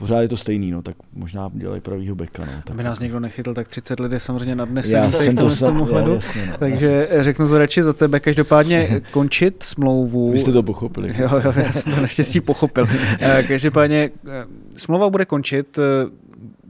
[0.00, 2.42] pořád je to stejný, no, tak možná dělají pravýho beka.
[2.46, 2.70] No, tak.
[2.70, 5.72] Aby nás někdo nechytl, tak 30 let je samozřejmě nadnesený Já jsem to v sam-
[5.72, 6.10] tom ohledu.
[6.10, 8.20] já, jasně, no, Takže řeknu to radši za tebe.
[8.20, 10.30] Každopádně končit smlouvu.
[10.32, 11.12] Vy jste to pochopili.
[11.18, 12.86] Jo, jo, já jsem to naštěstí pochopil.
[13.20, 14.44] Eh, Každopádně eh,
[14.76, 15.78] smlouva bude končit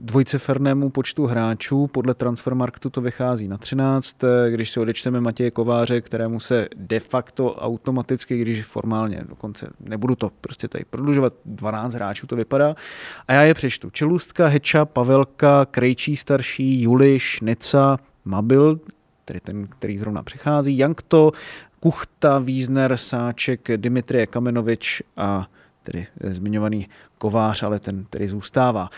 [0.01, 1.87] dvojcifernému počtu hráčů.
[1.87, 4.17] Podle Transfermarktu to vychází na 13.
[4.49, 10.31] Když si odečteme Matěje Kováře, kterému se de facto automaticky, když formálně dokonce nebudu to
[10.41, 12.75] prostě tady prodlužovat, 12 hráčů to vypadá.
[13.27, 13.89] A já je přečtu.
[13.89, 18.79] Čelůstka, Heča, Pavelka, Krejčí starší, Juliš, Neca, Mabil,
[19.25, 21.31] tedy ten, který zrovna přichází, Jankto,
[21.79, 25.47] Kuchta, Vízner, Sáček, Dimitrie Kamenovič a
[25.83, 28.89] tedy zmiňovaný kovář, ale ten tedy zůstává.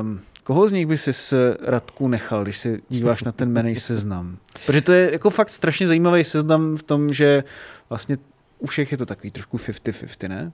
[0.00, 3.76] Um, koho z nich by si s Radku nechal, když se díváš na ten jmenej
[3.76, 4.38] seznam?
[4.66, 7.44] Protože to je jako fakt strašně zajímavý seznam v tom, že
[7.88, 8.18] vlastně
[8.58, 10.52] u všech je to takový trošku 50-50, ne?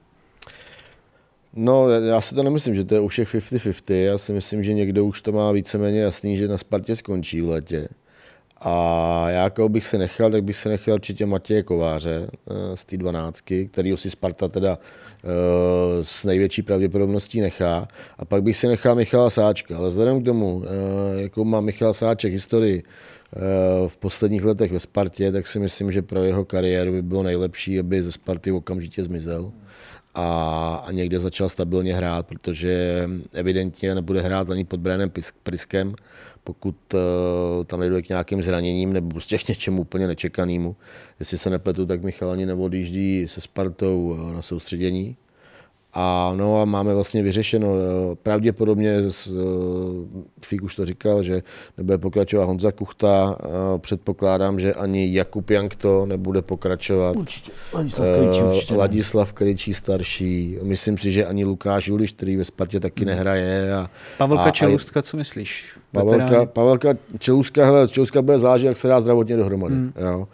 [1.53, 3.93] No, já si to nemyslím, že to je u všech 50-50.
[3.93, 7.49] Já si myslím, že někdo už to má víceméně jasný, že na Spartě skončí v
[7.49, 7.87] letě.
[8.61, 12.85] A já, koho bych se nechal, tak bych se nechal určitě Matěje Kováře eh, z
[12.85, 15.04] té dvanáctky, který si Sparta teda eh,
[16.01, 17.87] s největší pravděpodobností nechá.
[18.17, 19.77] A pak bych si nechal Michala Sáčka.
[19.77, 22.83] Ale vzhledem k tomu, eh, jakou má Michal Sáček historii
[23.87, 27.79] v posledních letech ve Spartě, tak si myslím, že pro jeho kariéru by bylo nejlepší,
[27.79, 29.51] aby ze Sparty okamžitě zmizel
[30.15, 33.03] a, a někde začal stabilně hrát, protože
[33.33, 35.11] evidentně nebude hrát ani pod Brianem
[35.43, 35.95] Priskem,
[36.45, 36.99] pokud uh,
[37.65, 40.75] tam nejde k nějakým zraněním nebo prostě k něčemu úplně nečekanému.
[41.19, 45.17] Jestli se nepletu, tak Michal ani neodjíždí se Spartou na soustředění.
[45.97, 47.67] A no a máme vlastně vyřešeno.
[47.67, 49.31] Eh, pravděpodobně, eh,
[50.45, 51.43] Fík už to říkal, že
[51.77, 53.37] nebude pokračovat Honza Kuchta.
[53.77, 57.15] Předpokládám, že ani Jakub Jank to nebude pokračovat.
[57.15, 57.51] Určitě.
[57.73, 60.57] Ladislav Krejčí, určitě Ladislav Krejčí starší.
[60.61, 63.07] Myslím si, že ani Lukáš Juliš, který ve Spartě taky hmm.
[63.07, 63.73] nehraje.
[63.73, 65.77] A, Pavelka a, Čelůstka, co myslíš?
[65.91, 69.75] Pavelka, Pavelka Čelůstka, hele, Čelůstka bude záležet, jak se dá zdravotně dohromady.
[69.75, 69.93] Hmm.
[69.99, 70.27] Jo.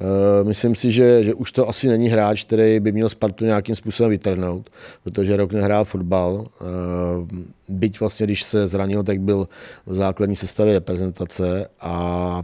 [0.00, 3.76] Uh, myslím si, že, že už to asi není hráč, který by měl Spartu nějakým
[3.76, 4.70] způsobem vytrhnout,
[5.04, 6.32] protože rok nehrál fotbal.
[6.34, 7.28] Uh,
[7.68, 9.48] byť vlastně, když se zranil, tak byl
[9.86, 12.42] v základní sestavě reprezentace a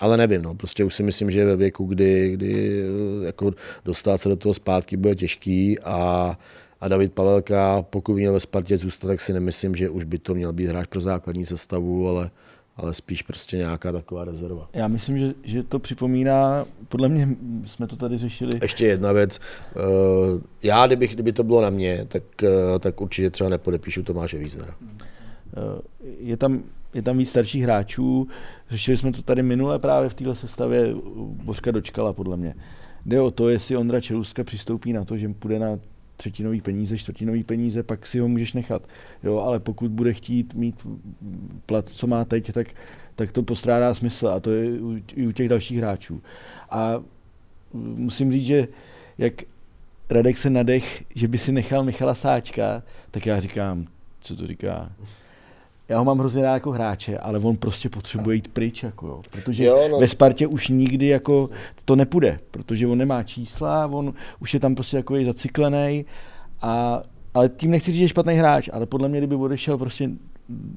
[0.00, 2.82] ale nevím, no, prostě už si myslím, že ve věku, kdy, kdy
[3.22, 3.52] jako
[3.84, 6.38] dostat se do toho zpátky bude těžký a,
[6.80, 10.34] a David Pavelka, pokud měl ve Spartě zůstat, tak si nemyslím, že už by to
[10.34, 12.30] měl být hráč pro základní sestavu, ale
[12.76, 14.68] ale spíš prostě nějaká taková rezerva.
[14.72, 17.28] Já myslím, že, že to připomíná, podle mě
[17.64, 18.52] jsme to tady řešili.
[18.62, 19.40] Ještě jedna věc.
[19.76, 19.80] Eh,
[20.62, 24.74] já, kdybych, kdyby to bylo na mě, tak, eh, tak určitě třeba nepodepíšu Tomáše Víznera.
[25.56, 25.82] Eh,
[26.18, 26.62] je tam,
[26.94, 28.28] je tam víc starších hráčů.
[28.70, 30.94] Řešili jsme to tady minule právě v téhle sestavě.
[31.16, 32.54] Bořka dočkala, podle mě.
[33.06, 35.78] Jde o to, jestli Ondra Čeluska přistoupí na to, že půjde na
[36.16, 38.82] třetinový peníze, čtvrtinový peníze, pak si ho můžeš nechat.
[39.22, 40.86] Jo, ale pokud bude chtít mít
[41.66, 42.66] plat, co má teď, tak,
[43.16, 44.66] tak to postrádá smysl a to je
[45.14, 46.22] i u těch dalších hráčů.
[46.70, 47.02] A
[47.72, 48.68] musím říct, že
[49.18, 49.34] jak
[50.10, 53.86] Radek se nadech, že by si nechal Michala Sáčka, tak já říkám,
[54.20, 54.92] co to říká?
[55.88, 59.22] Já ho mám hrozně rád jako hráče, ale on prostě potřebuje jít pryč, jako jo,
[59.30, 59.98] protože jo, no.
[59.98, 61.50] ve Spartě už nikdy jako
[61.84, 66.04] to nepůjde, protože on nemá čísla, on už je tam prostě jako zacyklený,
[66.62, 67.02] a,
[67.34, 70.10] ale tím nechci říct, že je špatný hráč, ale podle mě, kdyby odešel prostě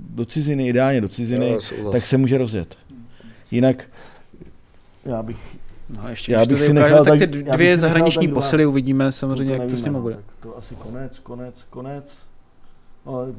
[0.10, 2.76] do ciziny, ideálně do ciziny, jo, tak se může rozjet.
[3.52, 3.90] Jinak
[5.06, 5.38] já bych
[5.90, 9.70] No, ještě já bych si nechal tak, tak ty dvě zahraniční posily uvidíme samozřejmě, jak
[9.70, 10.18] to s nimi bude.
[10.40, 12.27] to asi konec, konec, konec.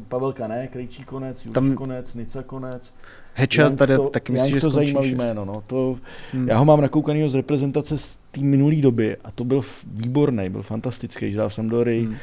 [0.08, 1.74] Pavelka ne, Krejčí konec, Juliš Tam...
[1.74, 2.92] konec, Nica konec.
[3.34, 5.44] Heča tady to, taky myslíš, že to zajímavý jméno.
[5.44, 5.62] No.
[5.66, 5.98] To,
[6.32, 6.48] hmm.
[6.48, 10.62] Já ho mám nakoukaný z reprezentace z té minulé doby a to byl výborný, byl
[10.62, 12.16] fantastický, že jsem do hmm.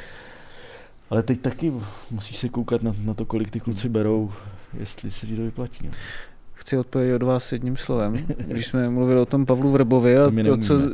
[1.10, 1.72] Ale teď taky
[2.10, 4.32] musíš se koukat na, na to, kolik ty kluci berou,
[4.78, 5.86] jestli se ti to vyplatí.
[5.86, 5.92] No
[6.66, 8.14] chci odpovědět od vás jedním slovem.
[8.38, 10.88] Když jsme mluvili o tom Pavlu Vrbovi a to, co eh,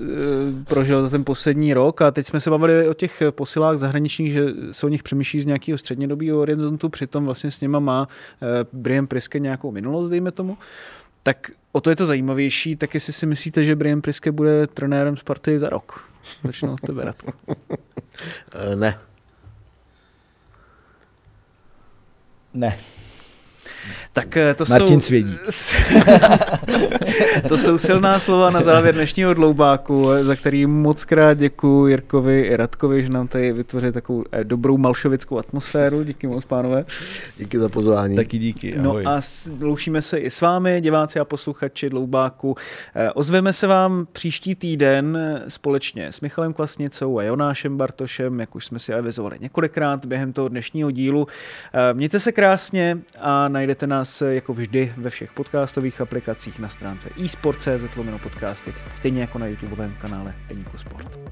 [0.65, 4.47] prožil za ten poslední rok a teď jsme se bavili o těch posilách zahraničních, že
[4.73, 8.09] se o nich přemýšlí z nějakého střednědobého horizontu, přitom vlastně s nima má
[8.43, 10.59] eh, Brian Priske nějakou minulost, dejme tomu.
[11.23, 15.17] Tak o to je to zajímavější, tak jestli si myslíte, že Brian Priske bude trenérem
[15.17, 16.05] Sparty za rok?
[16.45, 17.33] Začnu od tebe, Radku.
[18.75, 18.99] Ne.
[22.55, 22.79] Ne.
[24.13, 25.07] Tak eh, to Martin jsou...
[25.07, 25.41] Svědík.
[27.49, 32.57] to jsou silná slova na závěr dnešního dloubáku, za který moc krát děkuji Jirkovi i
[32.57, 36.03] Radkovi, že nám tady vytvořili takovou eh, dobrou malšovickou atmosféru.
[36.03, 36.85] Díky moc, pánové.
[37.39, 38.17] Díky za pozvání.
[38.17, 38.77] Taky díky.
[38.79, 39.05] Ahoj.
[39.05, 39.21] No a
[39.61, 42.57] loučíme se i s vámi, diváci a posluchači Dloubáku.
[42.95, 45.19] Eh, ozveme se vám příští týden
[45.49, 50.49] společně s Michalem Klasnicou a Jonášem Bartošem, jak už jsme si avizovali několikrát během toho
[50.49, 51.27] dnešního dílu.
[51.93, 57.85] Mějte se krásně a najdete nás jako vždy ve všech podcastových aplikacích na stránce eSport.cz
[58.23, 61.32] podcasty, stejně jako na YouTubeovém kanále Deníku Sport.